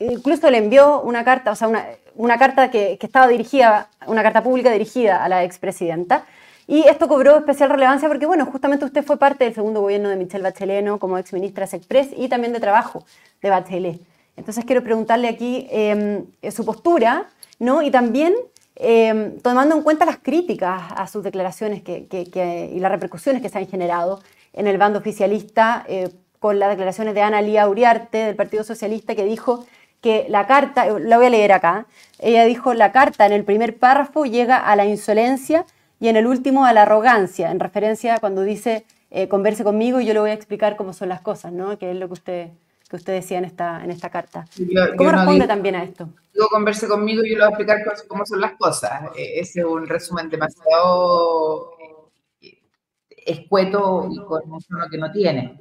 incluso 0.00 0.50
le 0.50 0.58
envió 0.58 1.00
una 1.02 1.22
carta, 1.22 1.52
o 1.52 1.54
sea, 1.54 1.68
una, 1.68 1.86
una 2.16 2.36
carta 2.38 2.72
que, 2.72 2.98
que, 2.98 3.06
estaba 3.06 3.28
dirigida, 3.28 3.88
una 4.08 4.24
carta 4.24 4.42
pública 4.42 4.72
dirigida 4.72 5.22
a 5.24 5.28
la 5.28 5.44
expresidenta. 5.44 6.24
Y 6.66 6.86
esto 6.88 7.08
cobró 7.08 7.38
especial 7.38 7.70
relevancia 7.70 8.08
porque, 8.08 8.26
bueno, 8.26 8.46
justamente 8.46 8.84
usted 8.84 9.04
fue 9.04 9.18
parte 9.18 9.44
del 9.44 9.54
segundo 9.54 9.80
gobierno 9.80 10.08
de 10.08 10.16
Michelle 10.16 10.42
Bachelet 10.42 10.84
¿no? 10.84 10.98
como 10.98 11.18
exministra 11.18 11.64
Express 11.64 12.08
y 12.16 12.28
también 12.28 12.52
de 12.52 12.60
trabajo 12.60 13.04
de 13.40 13.50
Bachelet. 13.50 14.00
Entonces 14.36 14.64
quiero 14.64 14.82
preguntarle 14.82 15.28
aquí 15.28 15.66
em, 15.70 16.24
su 16.50 16.64
postura 16.64 17.28
¿no? 17.58 17.82
y 17.82 17.90
también 17.90 18.34
em, 18.76 19.38
tomando 19.40 19.76
en 19.76 19.82
cuenta 19.82 20.04
las 20.04 20.18
críticas 20.18 20.82
a 20.96 21.06
sus 21.06 21.22
declaraciones 21.22 21.82
que, 21.82 22.70
y 22.72 22.80
las 22.80 22.90
repercusiones 22.90 23.42
que 23.42 23.48
se 23.48 23.58
han 23.58 23.66
generado 23.66 24.22
en 24.52 24.66
el 24.66 24.78
bando 24.78 25.00
oficialista 25.00 25.84
eh, 25.88 26.10
con 26.38 26.58
las 26.58 26.70
declaraciones 26.70 27.14
de 27.14 27.22
Ana 27.22 27.42
Lía 27.42 27.68
Uriarte 27.68 28.18
del 28.18 28.36
Partido 28.36 28.64
Socialista 28.64 29.14
que 29.14 29.24
dijo 29.24 29.66
que 30.00 30.26
la 30.28 30.46
carta, 30.46 30.86
la 30.98 31.16
voy 31.16 31.26
a 31.26 31.30
leer 31.30 31.52
acá, 31.52 31.86
ella 32.18 32.44
dijo 32.44 32.74
la 32.74 32.90
carta 32.90 33.24
en 33.24 33.32
el 33.32 33.44
primer 33.44 33.78
párrafo 33.78 34.24
llega 34.24 34.56
a 34.56 34.74
la 34.74 34.84
insolencia 34.84 35.64
y 36.02 36.08
en 36.08 36.16
el 36.16 36.26
último 36.26 36.64
a 36.64 36.72
la 36.72 36.82
arrogancia, 36.82 37.52
en 37.52 37.60
referencia 37.60 38.18
cuando 38.18 38.42
dice 38.42 38.84
eh, 39.12 39.28
converse 39.28 39.62
conmigo 39.62 40.00
y 40.00 40.06
yo 40.06 40.14
le 40.14 40.18
voy 40.18 40.30
a 40.30 40.34
explicar 40.34 40.74
cómo 40.74 40.92
son 40.92 41.08
las 41.08 41.20
cosas, 41.20 41.52
¿no? 41.52 41.78
que 41.78 41.92
es 41.92 41.96
lo 41.96 42.08
que 42.08 42.12
usted, 42.12 42.48
que 42.90 42.96
usted 42.96 43.12
decía 43.12 43.38
en 43.38 43.44
esta, 43.44 43.84
en 43.84 43.92
esta 43.92 44.10
carta. 44.10 44.44
¿Cómo 44.98 45.12
responde 45.12 45.46
también 45.46 45.76
a 45.76 45.84
esto? 45.84 46.08
Digo, 46.34 46.48
converse 46.48 46.88
conmigo 46.88 47.22
y 47.22 47.30
yo 47.30 47.34
le 47.36 47.42
voy 47.42 47.44
a 47.44 47.48
explicar 47.50 47.84
cómo 48.08 48.26
son 48.26 48.40
las 48.40 48.54
cosas. 48.54 49.10
Eh, 49.16 49.38
ese 49.38 49.60
es 49.60 49.64
un 49.64 49.86
resumen 49.86 50.28
demasiado 50.28 51.70
eh, 52.40 52.58
escueto 53.24 54.08
y 54.10 54.16
con 54.24 54.50
un 54.50 54.60
tono 54.60 54.86
que 54.90 54.98
no 54.98 55.12
tiene. 55.12 55.60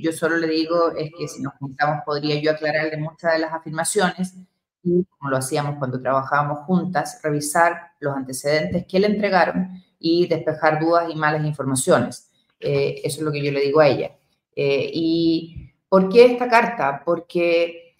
yo 0.00 0.12
solo 0.12 0.36
le 0.36 0.46
digo 0.46 0.92
es 0.92 1.10
que 1.18 1.26
si 1.26 1.42
nos 1.42 1.54
juntamos 1.54 2.04
podría 2.06 2.40
yo 2.40 2.52
aclararle 2.52 2.98
muchas 2.98 3.32
de 3.32 3.40
las 3.40 3.52
afirmaciones 3.52 4.36
y, 4.82 5.04
como 5.04 5.30
lo 5.30 5.36
hacíamos 5.36 5.76
cuando 5.78 6.00
trabajábamos 6.00 6.60
juntas, 6.60 7.20
revisar 7.22 7.92
los 8.00 8.16
antecedentes 8.16 8.86
que 8.86 9.00
le 9.00 9.06
entregaron 9.06 9.82
y 9.98 10.26
despejar 10.26 10.80
dudas 10.80 11.08
y 11.10 11.14
malas 11.14 11.44
informaciones. 11.44 12.30
Eh, 12.58 13.00
eso 13.04 13.18
es 13.18 13.24
lo 13.24 13.32
que 13.32 13.42
yo 13.42 13.52
le 13.52 13.60
digo 13.60 13.80
a 13.80 13.88
ella. 13.88 14.16
Eh, 14.54 14.90
¿Y 14.92 15.72
por 15.88 16.08
qué 16.08 16.26
esta 16.26 16.48
carta? 16.48 17.02
Porque, 17.04 17.96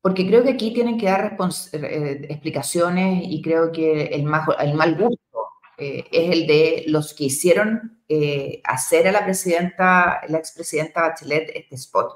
porque 0.00 0.26
creo 0.26 0.42
que 0.42 0.50
aquí 0.50 0.72
tienen 0.72 0.98
que 0.98 1.06
dar 1.06 1.36
eh, 1.72 2.26
explicaciones 2.28 3.24
y 3.26 3.40
creo 3.42 3.70
que 3.70 4.04
el, 4.06 4.24
más, 4.24 4.48
el 4.60 4.74
mal 4.74 4.96
gusto 4.96 5.22
es 5.78 6.04
el 6.10 6.46
de 6.46 6.84
los 6.86 7.12
que 7.12 7.24
hicieron 7.24 8.00
hacer 8.64 9.08
a 9.08 9.12
la 9.12 9.24
presidenta, 9.24 10.22
la 10.26 10.38
expresidenta 10.38 11.02
Bachelet 11.02 11.50
este 11.54 11.74
spot. 11.74 12.12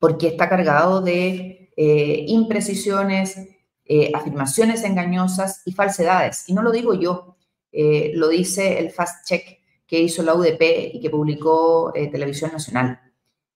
Porque 0.00 0.26
está 0.28 0.48
cargado 0.48 1.00
de 1.00 1.63
eh, 1.76 2.24
imprecisiones, 2.28 3.36
eh, 3.84 4.10
afirmaciones 4.14 4.84
engañosas 4.84 5.62
y 5.64 5.72
falsedades. 5.72 6.48
Y 6.48 6.54
no 6.54 6.62
lo 6.62 6.70
digo 6.70 6.94
yo, 6.94 7.36
eh, 7.72 8.12
lo 8.14 8.28
dice 8.28 8.78
el 8.78 8.90
fast 8.90 9.26
check 9.26 9.58
que 9.86 10.00
hizo 10.00 10.22
la 10.22 10.34
UDP 10.34 10.92
y 10.94 11.00
que 11.00 11.10
publicó 11.10 11.92
Televisión 11.92 12.52
Nacional. 12.52 13.00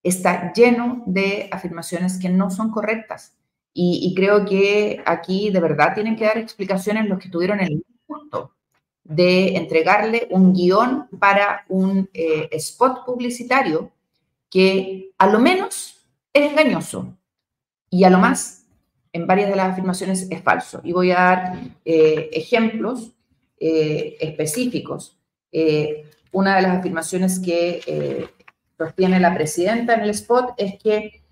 Está 0.02 0.52
lleno 0.52 1.02
de 1.06 1.48
afirmaciones 1.50 2.18
que 2.18 2.28
no 2.28 2.50
son 2.50 2.70
correctas. 2.70 3.34
Y, 3.72 4.12
creo 4.16 4.44
que 4.44 5.00
aquí 5.06 5.50
de 5.50 5.60
verdad 5.60 5.94
tienen 5.94 6.16
que 6.16 6.24
dar 6.24 6.36
explicaciones 6.36 7.08
los 7.08 7.20
que 7.20 7.28
tuvieron 7.28 7.60
el 7.60 7.84
gusto 8.08 8.52
de 9.04 9.56
entregarle 9.56 10.26
un 10.30 10.52
guion 10.52 11.08
para 11.20 11.64
un 11.68 12.10
spot 12.12 13.04
publicitario 13.06 13.92
que 14.50 15.12
a 15.16 15.28
lo 15.28 15.38
menos 15.38 16.04
es 16.32 16.50
engañoso, 16.50 17.17
y 17.90 18.04
a 18.04 18.10
lo 18.10 18.18
más, 18.18 18.66
en 19.12 19.26
varias 19.26 19.50
de 19.50 19.56
las 19.56 19.72
afirmaciones 19.72 20.26
es 20.30 20.42
falso. 20.42 20.80
Y 20.84 20.92
voy 20.92 21.10
a 21.10 21.14
dar 21.14 21.60
eh, 21.84 22.30
ejemplos 22.32 23.12
eh, 23.58 24.16
específicos. 24.20 25.18
Eh, 25.50 26.04
una 26.32 26.56
de 26.56 26.62
las 26.62 26.78
afirmaciones 26.78 27.38
que 27.38 28.28
sostiene 28.76 29.18
la 29.18 29.34
presidenta 29.34 29.94
en 29.94 30.00
el 30.00 30.10
spot 30.10 30.54
es 30.58 30.74
que 30.80 31.22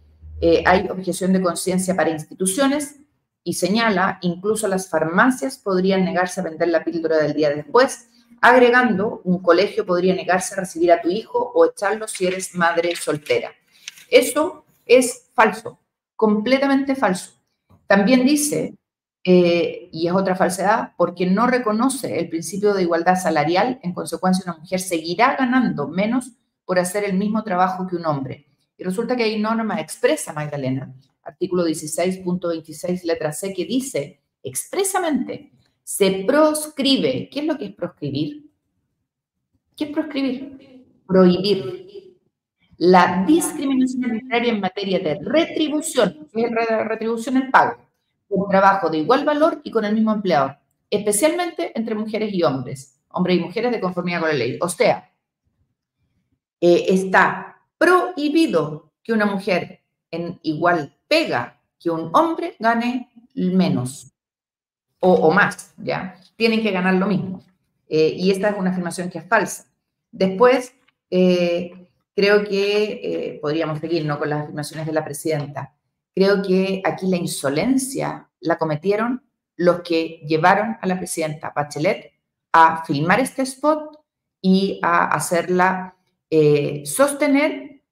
hay 0.64 0.88
objeción 0.88 1.32
de 1.32 1.42
conciencia 1.42 1.94
para 1.94 2.10
instituciones 2.10 2.96
y 3.44 3.54
señala 3.54 4.18
incluso 4.22 4.68
las 4.68 4.88
farmacias 4.88 5.58
podrían 5.58 6.04
negarse 6.04 6.40
a 6.40 6.44
vender 6.44 6.68
la 6.68 6.82
píldora 6.82 7.18
del 7.18 7.34
día 7.34 7.50
después, 7.50 8.08
agregando 8.40 9.20
un 9.24 9.40
colegio 9.40 9.84
podría 9.84 10.14
negarse 10.14 10.54
a 10.54 10.58
recibir 10.60 10.92
a 10.92 11.00
tu 11.00 11.08
hijo 11.08 11.52
o 11.54 11.66
echarlo 11.66 12.08
si 12.08 12.26
eres 12.26 12.54
madre 12.54 12.96
soltera. 12.96 13.52
Eso 14.10 14.64
es 14.86 15.28
falso 15.34 15.78
completamente 16.16 16.94
falso. 16.94 17.32
También 17.86 18.24
dice, 18.24 18.74
eh, 19.22 19.88
y 19.92 20.06
es 20.06 20.12
otra 20.12 20.34
falsedad, 20.34 20.92
porque 20.96 21.26
no 21.26 21.46
reconoce 21.46 22.18
el 22.18 22.28
principio 22.28 22.74
de 22.74 22.82
igualdad 22.82 23.16
salarial, 23.16 23.78
en 23.82 23.92
consecuencia 23.92 24.44
una 24.46 24.60
mujer 24.60 24.80
seguirá 24.80 25.36
ganando 25.36 25.88
menos 25.88 26.32
por 26.64 26.78
hacer 26.78 27.04
el 27.04 27.14
mismo 27.14 27.44
trabajo 27.44 27.86
que 27.86 27.96
un 27.96 28.06
hombre. 28.06 28.46
Y 28.76 28.84
resulta 28.84 29.16
que 29.16 29.24
hay 29.24 29.40
norma 29.40 29.80
expresa, 29.80 30.32
Magdalena, 30.32 30.94
artículo 31.22 31.66
16.26, 31.66 33.04
letra 33.04 33.32
C, 33.32 33.52
que 33.52 33.64
dice 33.64 34.20
expresamente, 34.42 35.52
se 35.82 36.24
proscribe. 36.26 37.28
¿Qué 37.30 37.40
es 37.40 37.46
lo 37.46 37.56
que 37.56 37.66
es 37.66 37.74
proscribir? 37.74 38.50
¿Qué 39.76 39.84
es 39.84 39.90
proscribir? 39.90 40.84
Prohibir 41.06 42.05
la 42.78 43.24
discriminación 43.26 44.04
arbitraria 44.04 44.52
en 44.52 44.60
materia 44.60 44.98
de 44.98 45.18
retribución, 45.22 46.28
que 46.32 46.42
es 46.42 46.50
retribución 46.84 47.36
el 47.36 47.50
pago, 47.50 47.76
un 48.28 48.48
trabajo 48.48 48.90
de 48.90 48.98
igual 48.98 49.24
valor 49.24 49.60
y 49.64 49.70
con 49.70 49.84
el 49.84 49.94
mismo 49.94 50.12
empleador, 50.12 50.56
especialmente 50.90 51.72
entre 51.74 51.94
mujeres 51.94 52.32
y 52.32 52.42
hombres, 52.42 53.00
hombres 53.10 53.38
y 53.38 53.40
mujeres 53.40 53.72
de 53.72 53.80
conformidad 53.80 54.20
con 54.20 54.28
la 54.28 54.34
ley. 54.34 54.58
O 54.60 54.68
sea, 54.68 55.10
eh, 56.60 56.86
está 56.88 57.60
prohibido 57.78 58.92
que 59.02 59.12
una 59.12 59.26
mujer 59.26 59.80
en 60.10 60.38
igual 60.42 60.96
pega 61.08 61.60
que 61.78 61.90
un 61.90 62.10
hombre 62.14 62.56
gane 62.58 63.10
menos 63.34 64.12
o, 65.00 65.30
más, 65.30 65.74
¿ya? 65.76 66.16
Tienen 66.36 66.62
que 66.62 66.72
ganar 66.72 66.94
lo 66.94 67.06
mismo. 67.06 67.42
Eh, 67.88 68.14
y 68.16 68.30
esta 68.30 68.48
es 68.48 68.58
una 68.58 68.70
afirmación 68.70 69.08
que 69.08 69.18
es 69.18 69.28
falsa. 69.28 69.66
Después, 70.10 70.74
eh, 71.10 71.85
Creo 72.16 72.44
que 72.44 72.84
eh, 73.02 73.38
podríamos 73.42 73.78
seguir 73.78 74.06
¿no? 74.06 74.18
con 74.18 74.30
las 74.30 74.44
afirmaciones 74.44 74.86
de 74.86 74.92
la 74.92 75.04
presidenta. 75.04 75.74
Creo 76.14 76.40
que 76.42 76.80
aquí 76.82 77.06
la 77.08 77.18
insolencia 77.18 78.30
la 78.40 78.56
cometieron 78.56 79.22
los 79.56 79.82
que 79.82 80.22
llevaron 80.26 80.78
a 80.80 80.86
la 80.86 80.96
presidenta 80.96 81.52
Bachelet 81.54 82.14
a 82.52 82.84
filmar 82.86 83.20
este 83.20 83.42
spot 83.42 84.00
y 84.40 84.80
a 84.82 85.08
hacerla 85.08 85.94
eh, 86.30 86.82
sostener 86.86 87.82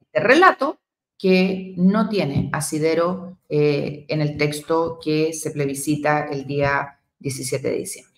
este 0.00 0.20
relato 0.20 0.78
que 1.18 1.74
no 1.76 2.08
tiene 2.08 2.48
asidero 2.52 3.38
eh, 3.48 4.06
en 4.08 4.22
el 4.22 4.36
texto 4.38 4.98
que 5.02 5.32
se 5.34 5.50
plebiscita 5.50 6.26
el 6.26 6.46
día 6.46 7.00
17 7.18 7.68
de 7.68 7.76
diciembre. 7.76 8.13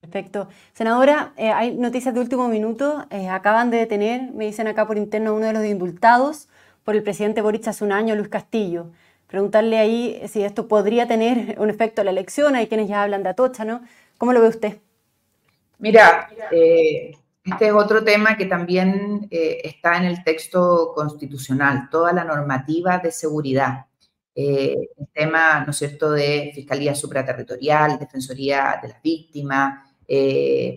Perfecto. 0.00 0.48
Senadora, 0.72 1.32
eh, 1.36 1.50
hay 1.50 1.74
noticias 1.74 2.14
de 2.14 2.20
último 2.20 2.48
minuto. 2.48 3.06
Eh, 3.10 3.28
acaban 3.28 3.70
de 3.70 3.78
detener, 3.78 4.32
me 4.32 4.46
dicen 4.46 4.66
acá 4.66 4.86
por 4.86 4.96
interno, 4.96 5.34
uno 5.34 5.46
de 5.46 5.52
los 5.52 5.64
indultados 5.64 6.48
por 6.84 6.94
el 6.96 7.02
presidente 7.02 7.42
Boric 7.42 7.66
hace 7.68 7.84
un 7.84 7.92
año, 7.92 8.14
Luis 8.14 8.28
Castillo. 8.28 8.86
Preguntarle 9.26 9.76
ahí 9.76 10.22
si 10.28 10.42
esto 10.42 10.66
podría 10.66 11.06
tener 11.06 11.56
un 11.60 11.68
efecto 11.68 12.00
a 12.00 12.04
la 12.04 12.10
elección. 12.10 12.54
Hay 12.54 12.68
quienes 12.68 12.88
ya 12.88 13.02
hablan 13.02 13.22
de 13.22 13.28
Atocha, 13.30 13.64
¿no? 13.64 13.82
¿Cómo 14.16 14.32
lo 14.32 14.40
ve 14.40 14.48
usted? 14.48 14.78
Mira, 15.78 16.30
eh, 16.52 17.14
este 17.44 17.66
es 17.66 17.72
otro 17.72 18.02
tema 18.02 18.36
que 18.36 18.46
también 18.46 19.28
está 19.30 19.96
en 19.96 20.04
el 20.04 20.24
texto 20.24 20.92
constitucional, 20.94 21.88
toda 21.90 22.12
la 22.12 22.24
normativa 22.24 22.98
de 22.98 23.12
seguridad. 23.12 23.86
el 24.34 24.88
tema, 25.12 25.64
¿no 25.64 25.70
es 25.70 25.76
cierto?, 25.76 26.12
de 26.12 26.52
Fiscalía 26.54 26.94
Supraterritorial, 26.94 27.98
Defensoría 27.98 28.78
de 28.80 28.88
las 28.88 29.02
Víctimas, 29.02 29.87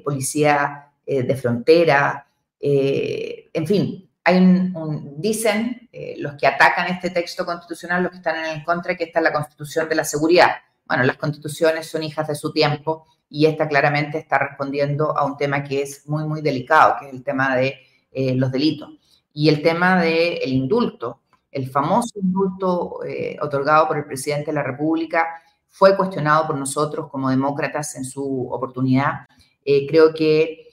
Policía 0.04 0.92
de 1.06 1.36
Frontera, 1.36 2.28
en 2.60 3.68
fin, 3.68 4.10
hay 4.24 4.38
un, 4.38 5.16
dicen 5.18 5.90
los 6.18 6.34
que 6.36 6.48
atacan 6.48 6.88
este 6.88 7.10
texto 7.10 7.46
constitucional, 7.46 8.04
los 8.04 8.12
que 8.12 8.18
están 8.18 8.44
en 8.44 8.60
el 8.60 8.64
contra, 8.64 8.96
que 8.96 9.06
esta 9.06 9.20
es 9.20 9.24
la 9.24 9.34
constitución 9.34 9.90
de 9.90 9.96
la 9.96 10.04
seguridad. 10.04 10.52
Bueno, 10.86 11.04
las 11.04 11.18
constituciones 11.18 11.88
son 11.88 12.04
hijas 12.04 12.28
de 12.28 12.36
su 12.36 12.52
tiempo 12.52 13.08
y 13.30 13.46
esta 13.46 13.68
claramente 13.68 14.18
está 14.18 14.38
respondiendo 14.38 15.18
a 15.18 15.26
un 15.26 15.38
tema 15.38 15.64
que 15.64 15.82
es 15.84 16.06
muy, 16.08 16.26
muy 16.26 16.42
delicado, 16.42 16.98
que 17.00 17.08
es 17.08 17.14
el 17.14 17.24
tema 17.24 17.56
de 17.56 17.80
eh, 18.12 18.36
los 18.36 18.52
delitos. 18.52 18.90
Y 19.34 19.48
el 19.48 19.62
tema 19.62 20.02
del 20.02 20.52
indulto, 20.52 21.22
el 21.50 21.70
famoso 21.70 22.20
indulto 22.20 23.02
eh, 23.06 23.38
otorgado 23.42 23.88
por 23.88 23.98
el 23.98 24.06
presidente 24.06 24.48
de 24.48 24.56
la 24.56 24.64
República, 24.64 25.42
fue 25.72 25.98
cuestionado 25.98 26.48
por 26.48 26.58
nosotros 26.58 27.10
como 27.10 27.30
demócratas 27.32 27.96
en 27.96 28.06
su 28.06 28.48
oportunidad. 28.52 29.26
Eh, 29.66 29.88
creo 29.88 30.14
que 30.14 30.68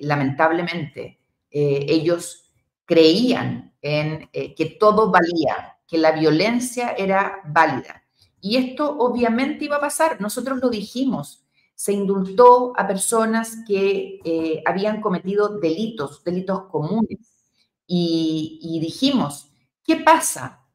lamentablemente 0.00 1.20
ellos 1.50 2.50
creían 2.84 3.72
en 3.80 4.28
que 4.32 4.76
todo 4.80 5.12
valía, 5.12 5.78
que 5.86 5.96
la 5.96 6.10
violencia 6.10 6.90
era 6.98 7.40
válida. 7.46 8.02
Y 8.40 8.56
esto 8.56 8.98
obviamente 8.98 9.64
iba 9.64 9.76
a 9.76 9.80
pasar, 9.80 10.20
nosotros 10.20 10.58
lo 10.60 10.70
dijimos, 10.70 11.48
se 11.78 11.92
indultó 11.92 12.72
a 12.76 12.88
personas 12.88 13.58
que 13.64 14.20
eh, 14.24 14.62
habían 14.66 15.00
cometido 15.00 15.60
delitos, 15.60 16.24
delitos 16.24 16.64
comunes. 16.64 17.18
Y, 17.86 18.78
dijimos, 18.82 19.52
¿qué 19.84 19.96
pasa 19.96 20.66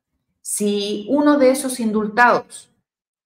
si 0.42 1.06
uno 1.10 1.38
de 1.38 1.52
esos 1.52 1.80
indultados 1.82 2.72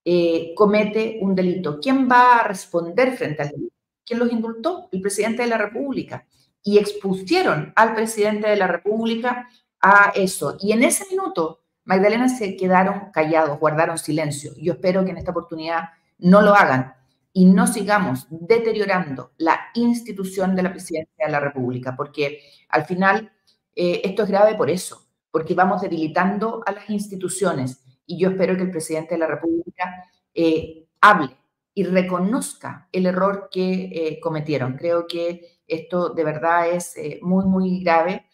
eh, 0.09 0.53
comete 0.55 1.17
un 1.19 1.35
delito? 1.35 1.81
¿Quién 1.81 2.07
va 2.09 2.37
a 2.37 2.47
responder 2.47 3.17
frente 3.17 3.41
al 3.41 3.49
delito? 3.49 3.75
¿Quién 4.05 4.19
los 4.19 4.31
indultó? 4.31 4.87
El 4.93 5.01
presidente 5.01 5.41
de 5.41 5.49
la 5.49 5.57
República. 5.57 6.25
Y 6.63 6.77
expusieron 6.77 7.73
al 7.75 7.93
presidente 7.93 8.47
de 8.47 8.55
la 8.55 8.67
República 8.67 9.49
a 9.81 10.13
eso. 10.15 10.55
Y 10.61 10.71
en 10.71 10.83
ese 10.83 11.03
minuto, 11.11 11.59
Magdalena 11.83 12.29
se 12.29 12.55
quedaron 12.55 13.11
callados, 13.11 13.59
guardaron 13.59 13.97
silencio. 13.97 14.53
Yo 14.55 14.73
espero 14.73 15.03
que 15.03 15.11
en 15.11 15.17
esta 15.17 15.31
oportunidad 15.31 15.89
no 16.19 16.41
lo 16.41 16.55
hagan 16.55 16.93
y 17.33 17.43
no 17.43 17.67
sigamos 17.67 18.27
deteriorando 18.29 19.33
la 19.35 19.59
institución 19.73 20.55
de 20.55 20.63
la 20.63 20.71
presidencia 20.71 21.25
de 21.25 21.31
la 21.33 21.41
República, 21.41 21.97
porque 21.97 22.43
al 22.69 22.85
final 22.85 23.29
eh, 23.75 23.99
esto 24.05 24.23
es 24.23 24.29
grave 24.29 24.55
por 24.55 24.69
eso, 24.69 25.05
porque 25.31 25.53
vamos 25.53 25.81
debilitando 25.81 26.63
a 26.65 26.71
las 26.71 26.89
instituciones 26.89 27.83
y 28.07 28.17
yo 28.17 28.29
espero 28.29 28.55
que 28.55 28.63
el 28.63 28.71
presidente 28.71 29.15
de 29.15 29.19
la 29.19 29.27
República 29.27 30.09
eh, 30.33 30.87
hable 31.01 31.35
y 31.73 31.83
reconozca 31.83 32.89
el 32.91 33.05
error 33.05 33.49
que 33.51 33.91
eh, 33.93 34.19
cometieron. 34.19 34.77
Creo 34.77 35.05
que 35.05 35.59
esto 35.67 36.09
de 36.09 36.23
verdad 36.23 36.69
es 36.71 36.95
muy, 37.21 37.45
muy 37.45 37.83
grave. 37.83 38.25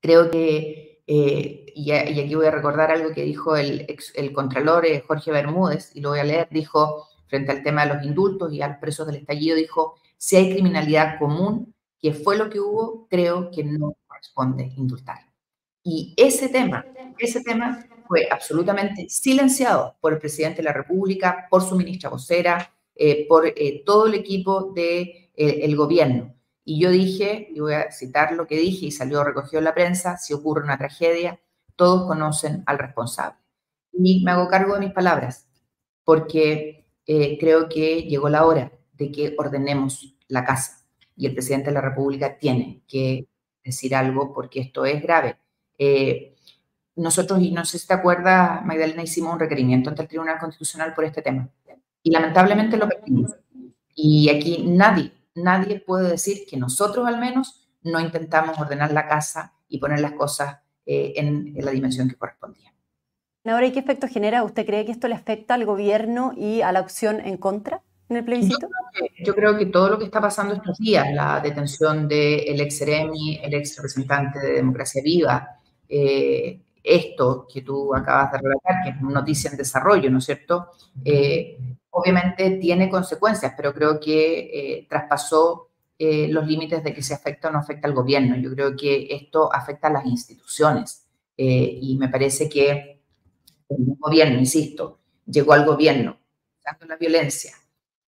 creo 0.00 0.30
que, 0.30 1.02
y, 1.06 1.90
aquí 1.92 2.34
voy 2.34 2.46
a 2.46 2.50
recordar 2.50 2.90
algo 2.90 3.14
que 3.14 3.22
dijo 3.22 3.56
el, 3.56 3.86
el 4.14 4.32
contralor 4.32 4.84
Jorge 5.06 5.30
Bermúdez, 5.30 5.94
y 5.94 6.00
lo 6.00 6.10
voy 6.10 6.18
a 6.18 6.24
leer, 6.24 6.48
dijo, 6.50 7.08
frente 7.28 7.52
al 7.52 7.62
tema 7.62 7.86
de 7.86 7.94
los 7.94 8.04
indultos 8.04 8.52
y 8.52 8.60
a 8.60 8.68
los 8.68 8.76
presos 8.78 9.06
del 9.06 9.16
estallido, 9.16 9.56
dijo, 9.56 9.94
si 10.18 10.36
hay 10.36 10.52
criminalidad 10.52 11.18
común, 11.18 11.74
que 11.98 12.12
fue 12.12 12.36
lo 12.36 12.50
que 12.50 12.60
hubo, 12.60 13.06
creo 13.08 13.50
que 13.50 13.64
no 13.64 13.96
corresponde 14.06 14.72
indultar. 14.76 15.33
Y 15.84 16.14
ese 16.16 16.48
tema, 16.48 16.84
ese 17.18 17.42
tema 17.44 17.86
fue 18.08 18.26
absolutamente 18.30 19.06
silenciado 19.10 19.96
por 20.00 20.14
el 20.14 20.18
presidente 20.18 20.56
de 20.58 20.64
la 20.64 20.72
República, 20.72 21.46
por 21.50 21.62
su 21.62 21.76
ministra 21.76 22.08
vocera, 22.08 22.72
eh, 22.94 23.26
por 23.28 23.46
eh, 23.46 23.82
todo 23.84 24.06
el 24.06 24.14
equipo 24.14 24.72
del 24.72 24.74
de, 24.74 25.30
eh, 25.36 25.74
gobierno. 25.74 26.34
Y 26.64 26.80
yo 26.80 26.90
dije, 26.90 27.48
y 27.54 27.60
voy 27.60 27.74
a 27.74 27.90
citar 27.92 28.32
lo 28.32 28.46
que 28.46 28.56
dije 28.56 28.86
y 28.86 28.90
salió 28.90 29.22
recogido 29.22 29.58
en 29.58 29.64
la 29.64 29.74
prensa, 29.74 30.16
si 30.16 30.32
ocurre 30.32 30.64
una 30.64 30.78
tragedia, 30.78 31.38
todos 31.76 32.06
conocen 32.06 32.62
al 32.64 32.78
responsable. 32.78 33.38
Y 33.92 34.24
me 34.24 34.30
hago 34.30 34.48
cargo 34.48 34.74
de 34.74 34.80
mis 34.80 34.92
palabras, 34.92 35.46
porque 36.02 36.86
creo 37.04 37.68
que 37.68 38.04
llegó 38.04 38.30
la 38.30 38.46
hora 38.46 38.72
de 38.94 39.12
que 39.12 39.34
ordenemos 39.36 40.16
la 40.28 40.44
casa 40.44 40.86
y 41.16 41.26
el 41.26 41.34
presidente 41.34 41.66
de 41.68 41.74
la 41.74 41.82
República 41.82 42.38
tiene 42.38 42.82
que 42.88 43.28
decir 43.62 43.94
algo 43.94 44.32
porque 44.32 44.60
esto 44.60 44.86
es 44.86 45.02
grave. 45.02 45.36
Eh, 45.78 46.36
nosotros, 46.96 47.40
y 47.40 47.50
no 47.50 47.64
sé 47.64 47.78
si 47.78 47.86
te 47.86 47.94
acuerdas, 47.94 48.64
Magdalena, 48.64 49.02
hicimos 49.02 49.32
un 49.32 49.40
requerimiento 49.40 49.90
ante 49.90 50.02
el 50.02 50.08
Tribunal 50.08 50.38
Constitucional 50.38 50.94
por 50.94 51.04
este 51.04 51.22
tema 51.22 51.48
y 52.04 52.10
lamentablemente 52.10 52.76
lo 52.76 52.88
perdimos. 52.88 53.32
Y 53.96 54.28
aquí 54.28 54.64
nadie, 54.68 55.12
nadie 55.34 55.80
puede 55.80 56.10
decir 56.10 56.44
que 56.48 56.56
nosotros 56.56 57.06
al 57.06 57.18
menos 57.18 57.68
no 57.82 57.98
intentamos 57.98 58.58
ordenar 58.58 58.92
la 58.92 59.08
casa 59.08 59.54
y 59.68 59.78
poner 59.78 60.00
las 60.00 60.12
cosas 60.12 60.58
eh, 60.86 61.14
en 61.16 61.54
la 61.56 61.72
dimensión 61.72 62.08
que 62.08 62.16
correspondía. 62.16 62.72
Ahora, 63.46 63.66
¿y 63.66 63.72
qué 63.72 63.80
efecto 63.80 64.06
genera? 64.06 64.42
¿Usted 64.42 64.64
cree 64.64 64.84
que 64.86 64.92
esto 64.92 65.08
le 65.08 65.14
afecta 65.14 65.54
al 65.54 65.64
gobierno 65.64 66.32
y 66.36 66.62
a 66.62 66.72
la 66.72 66.80
opción 66.80 67.20
en 67.20 67.36
contra 67.36 67.82
en 68.08 68.16
el 68.16 68.24
plebiscito? 68.24 68.68
Yo 69.24 69.34
creo 69.34 69.56
que, 69.56 69.66
todo 69.66 69.90
lo 69.90 69.98
que 69.98 70.06
está 70.06 70.20
pasando 70.20 70.54
estos 70.54 70.78
días, 70.78 71.06
la 71.12 71.40
detención 71.40 72.06
del 72.06 72.60
ex 72.60 72.80
Eremi, 72.82 73.40
el 73.42 73.54
ex 73.54 73.76
representante 73.76 74.38
de 74.40 74.52
Democracia 74.52 75.02
Viva, 75.02 75.60
eh, 75.88 76.60
esto 76.82 77.46
que 77.52 77.62
tú 77.62 77.94
acabas 77.94 78.32
de 78.32 78.38
relatar, 78.38 78.82
que 78.84 78.90
es 78.90 79.00
noticia 79.00 79.50
en 79.50 79.56
desarrollo, 79.56 80.10
¿no 80.10 80.18
es 80.18 80.24
cierto? 80.24 80.68
Eh, 81.04 81.58
obviamente 81.90 82.50
tiene 82.58 82.90
consecuencias, 82.90 83.54
pero 83.56 83.72
creo 83.72 83.98
que 83.98 84.50
eh, 84.52 84.86
traspasó 84.88 85.70
los 85.96 86.46
límites 86.46 86.84
de 86.84 86.92
que 86.92 87.02
se 87.02 87.14
afecta 87.14 87.48
o 87.48 87.52
no 87.52 87.60
afecta 87.60 87.88
al 87.88 87.94
gobierno. 87.94 88.36
Yo 88.36 88.50
creo 88.50 88.76
que 88.76 89.06
esto 89.10 89.50
afecta 89.50 89.88
a 89.88 89.92
las 89.92 90.04
instituciones 90.04 91.06
y 91.36 91.96
me 91.98 92.10
parece 92.10 92.46
que 92.46 93.00
un 93.68 93.96
gobierno, 93.98 94.38
insisto, 94.38 94.98
llegó 95.26 95.52
al 95.52 95.64
gobierno 95.64 96.18
usando 96.58 96.86
la 96.86 96.96
violencia, 96.96 97.54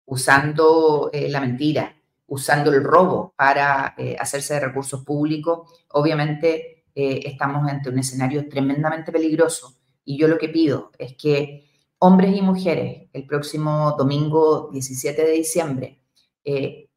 usando 0.06 1.10
eh, 1.14 1.30
la 1.30 1.40
mentira, 1.40 1.96
usando 2.28 2.72
el 2.72 2.84
robo 2.84 3.34
para 3.36 3.94
eh, 3.98 4.16
hacerse 4.20 4.56
de 4.56 4.60
recursos 4.62 5.04
públicos, 5.04 5.86
obviamente 5.90 6.81
eh, 6.96 7.22
estamos 7.26 7.70
ante 7.70 7.90
un 7.90 8.00
escenario 8.00 8.48
tremendamente 8.50 9.12
peligroso. 9.12 9.78
Y 10.04 10.18
yo 10.18 10.28
lo 10.28 10.38
que 10.38 10.50
pido 10.50 10.92
es 10.98 11.16
que 11.16 11.70
hombres 12.00 12.36
y 12.36 12.42
mujeres 12.42 13.10
el 13.14 13.26
próximo 13.26 13.96
domingo 13.98 14.70
17 14.72 15.24
de 15.24 15.32
diciembre 15.32 15.98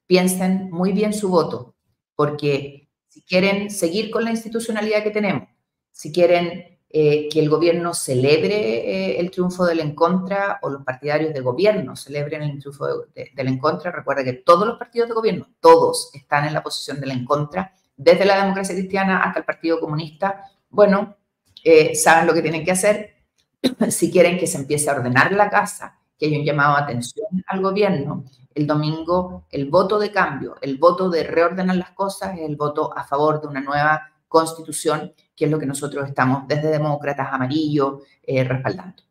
piensen 0.06 0.70
muy 0.70 0.92
bien 0.92 1.12
su 1.12 1.28
voto, 1.28 1.74
porque 2.16 2.88
si 3.08 3.22
quieren 3.22 3.70
seguir 3.70 4.10
con 4.10 4.24
la 4.24 4.30
institucionalidad 4.30 5.02
que 5.02 5.10
tenemos, 5.10 5.48
si 5.90 6.12
quieren 6.12 6.74
eh, 6.96 7.28
que 7.28 7.40
el 7.40 7.48
gobierno 7.48 7.92
celebre 7.92 8.54
eh, 8.54 9.20
el 9.20 9.32
triunfo 9.32 9.64
del 9.64 9.80
en 9.80 9.96
contra 9.96 10.60
o 10.62 10.70
los 10.70 10.84
partidarios 10.84 11.34
de 11.34 11.40
gobierno 11.40 11.96
celebren 11.96 12.42
el 12.42 12.60
triunfo 12.60 12.86
del 12.86 13.48
en 13.48 13.58
contra. 13.58 13.90
Recuerda 13.90 14.22
que 14.22 14.34
todos 14.34 14.64
los 14.64 14.78
partidos 14.78 15.08
de 15.08 15.14
gobierno, 15.14 15.48
todos 15.58 16.10
están 16.14 16.44
en 16.44 16.54
la 16.54 16.62
posición 16.62 17.00
del 17.00 17.10
en 17.10 17.24
contra, 17.24 17.74
desde 17.96 18.24
la 18.24 18.42
democracia 18.42 18.74
cristiana 18.74 19.22
hasta 19.22 19.40
el 19.40 19.44
Partido 19.44 19.80
Comunista. 19.80 20.44
Bueno, 20.68 21.16
eh, 21.62 21.94
saben 21.94 22.26
lo 22.26 22.34
que 22.34 22.42
tienen 22.42 22.64
que 22.64 22.72
hacer. 22.72 23.14
si 23.88 24.10
quieren 24.10 24.38
que 24.38 24.46
se 24.46 24.58
empiece 24.58 24.90
a 24.90 24.94
ordenar 24.94 25.32
la 25.32 25.48
casa, 25.48 25.98
que 26.18 26.26
haya 26.26 26.38
un 26.38 26.44
llamado 26.44 26.76
de 26.76 26.82
atención 26.82 27.26
al 27.46 27.60
gobierno, 27.60 28.24
el 28.54 28.66
domingo 28.66 29.46
el 29.50 29.68
voto 29.68 29.98
de 29.98 30.12
cambio, 30.12 30.56
el 30.60 30.78
voto 30.78 31.10
de 31.10 31.24
reordenar 31.24 31.76
las 31.76 31.90
cosas, 31.90 32.38
el 32.38 32.56
voto 32.56 32.96
a 32.96 33.04
favor 33.04 33.40
de 33.40 33.48
una 33.48 33.60
nueva 33.60 34.10
constitución 34.28 35.12
que 35.36 35.46
es 35.46 35.50
lo 35.50 35.58
que 35.58 35.66
nosotros 35.66 36.08
estamos 36.08 36.46
desde 36.46 36.70
Demócratas 36.70 37.28
Amarillo 37.32 38.02
eh, 38.22 38.44
respaldando. 38.44 39.02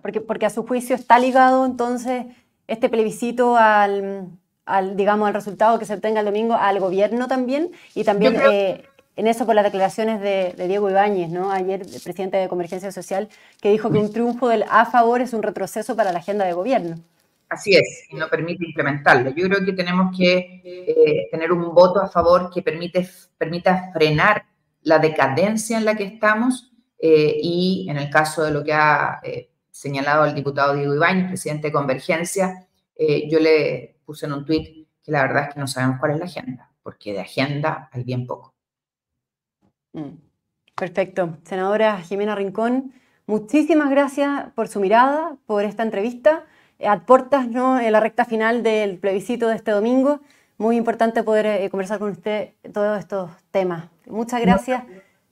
Porque, 0.00 0.20
porque 0.20 0.46
a 0.46 0.50
su 0.50 0.66
juicio 0.66 0.96
está 0.96 1.18
ligado 1.18 1.66
entonces 1.66 2.26
este 2.66 2.88
plebiscito 2.88 3.56
al, 3.56 4.30
al, 4.70 4.96
digamos, 4.96 5.28
al 5.28 5.34
resultado 5.34 5.78
que 5.78 5.84
se 5.84 5.94
obtenga 5.94 6.20
el 6.20 6.26
domingo 6.26 6.54
al 6.54 6.80
gobierno 6.80 7.28
también 7.28 7.70
y 7.94 8.04
también 8.04 8.36
eh, 8.50 8.84
en 9.16 9.26
eso 9.26 9.44
por 9.44 9.54
las 9.54 9.64
declaraciones 9.64 10.20
de, 10.20 10.54
Diego 10.66 10.88
Ibáñez, 10.88 11.28
¿no? 11.28 11.52
ayer 11.52 11.82
el 11.82 12.00
presidente 12.00 12.38
de 12.38 12.48
Convergencia 12.48 12.90
Social, 12.90 13.28
que 13.60 13.70
dijo 13.70 13.90
que 13.90 13.98
un 13.98 14.12
triunfo 14.12 14.48
del 14.48 14.64
a 14.70 14.86
favor 14.86 15.20
es 15.20 15.34
un 15.34 15.42
retroceso 15.42 15.94
para 15.94 16.12
la 16.12 16.20
agenda 16.20 16.46
de 16.46 16.54
gobierno. 16.54 16.96
Así 17.50 17.74
es, 17.74 18.06
y 18.08 18.14
no 18.14 18.28
permite 18.28 18.64
implementarlo. 18.64 19.30
Yo 19.30 19.48
creo 19.48 19.64
que 19.64 19.72
tenemos 19.72 20.16
que 20.16 20.62
eh, 20.64 21.28
tener 21.32 21.50
un 21.50 21.74
voto 21.74 22.00
a 22.00 22.08
favor 22.08 22.48
que 22.48 22.62
permite, 22.62 23.06
permita 23.36 23.90
frenar 23.92 24.46
la 24.82 25.00
decadencia 25.00 25.76
en 25.76 25.84
la 25.84 25.96
que 25.96 26.04
estamos 26.04 26.72
eh, 26.98 27.36
y 27.42 27.88
en 27.90 27.96
el 27.96 28.08
caso 28.08 28.44
de 28.44 28.52
lo 28.52 28.62
que 28.62 28.72
ha 28.72 29.20
eh, 29.24 29.50
señalado 29.70 30.26
el 30.26 30.34
diputado 30.34 30.74
Diego 30.74 30.94
Ibáñez, 30.94 31.26
presidente 31.26 31.66
de 31.68 31.72
Convergencia, 31.72 32.66
yo 33.28 33.40
le 33.40 33.96
puse 34.10 34.26
en 34.26 34.32
un 34.32 34.44
tuit 34.44 34.88
que 35.04 35.12
la 35.12 35.22
verdad 35.22 35.44
es 35.44 35.54
que 35.54 35.60
no 35.60 35.68
sabemos 35.68 36.00
cuál 36.00 36.12
es 36.12 36.18
la 36.18 36.24
agenda, 36.24 36.68
porque 36.82 37.12
de 37.12 37.20
agenda 37.20 37.88
hay 37.92 38.02
bien 38.02 38.26
poco. 38.26 38.52
Mm. 39.92 40.16
Perfecto. 40.74 41.38
Senadora 41.44 42.00
Jimena 42.00 42.34
Rincón, 42.34 42.92
muchísimas 43.26 43.88
gracias 43.88 44.50
por 44.56 44.66
su 44.66 44.80
mirada, 44.80 45.36
por 45.46 45.64
esta 45.64 45.84
entrevista. 45.84 46.44
Aportas 46.84 47.46
¿no? 47.46 47.78
en 47.78 47.92
la 47.92 48.00
recta 48.00 48.24
final 48.24 48.64
del 48.64 48.98
plebiscito 48.98 49.46
de 49.46 49.54
este 49.54 49.70
domingo. 49.70 50.20
Muy 50.58 50.76
importante 50.76 51.22
poder 51.22 51.46
eh, 51.46 51.70
conversar 51.70 52.00
con 52.00 52.10
usted 52.10 52.54
todos 52.74 52.98
estos 52.98 53.30
temas. 53.52 53.88
Muchas 54.06 54.40
gracias 54.40 54.82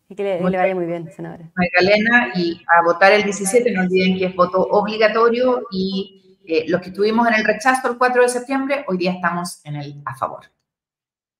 y 0.09 0.15
que 0.15 0.23
le, 0.23 0.41
vaya 0.41 0.75
muy 0.75 0.87
bien, 0.87 1.11
senadora. 1.11 1.51
Magdalena, 1.57 2.31
y 2.37 2.63
a 2.69 2.85
votar 2.85 3.13
el 3.13 3.25
17, 3.25 3.73
no 3.73 3.83
olviden 3.83 4.19
que 4.19 4.27
es 4.27 4.37
voto 4.37 4.63
obligatorio 4.71 5.63
y 5.73 6.28
eh, 6.51 6.65
los 6.67 6.81
que 6.81 6.89
estuvimos 6.89 7.29
en 7.29 7.35
el 7.35 7.45
rechazo 7.45 7.91
el 7.91 7.99
4 7.99 8.23
de 8.23 8.29
septiembre, 8.31 8.85
hoy 8.89 8.97
día 8.97 9.13
estamos 9.13 9.61
en 9.65 9.77
el 9.77 10.01
a 10.07 10.17
favor. 10.17 10.47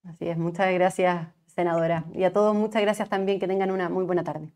Así 0.05 0.29
es, 0.29 0.37
muchas 0.37 0.71
gracias, 0.75 1.29
senadora. 1.47 2.05
Y 2.13 2.25
a 2.25 2.33
todos, 2.33 2.55
muchas 2.55 2.83
gracias 2.83 3.09
también, 3.09 3.41
que 3.41 3.49
tengan 3.49 3.71
una 3.71 3.89
muy 3.89 4.05
buena 4.05 4.23
tarde. 4.23 4.53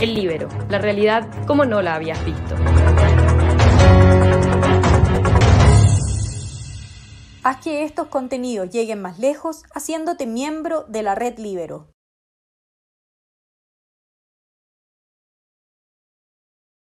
El 0.00 0.14
libero, 0.14 0.48
la 0.70 0.78
realidad 0.78 1.28
como 1.46 1.66
no 1.66 1.82
la 1.82 1.96
habías 1.96 2.24
visto. 2.24 2.56
Haz 7.42 7.58
que 7.58 7.84
estos 7.84 8.08
contenidos 8.08 8.70
lleguen 8.70 9.02
más 9.02 9.18
lejos 9.18 9.64
haciéndote 9.74 10.26
miembro 10.26 10.84
de 10.88 11.02
la 11.02 11.14
red 11.14 11.38
Libero. 11.38 11.88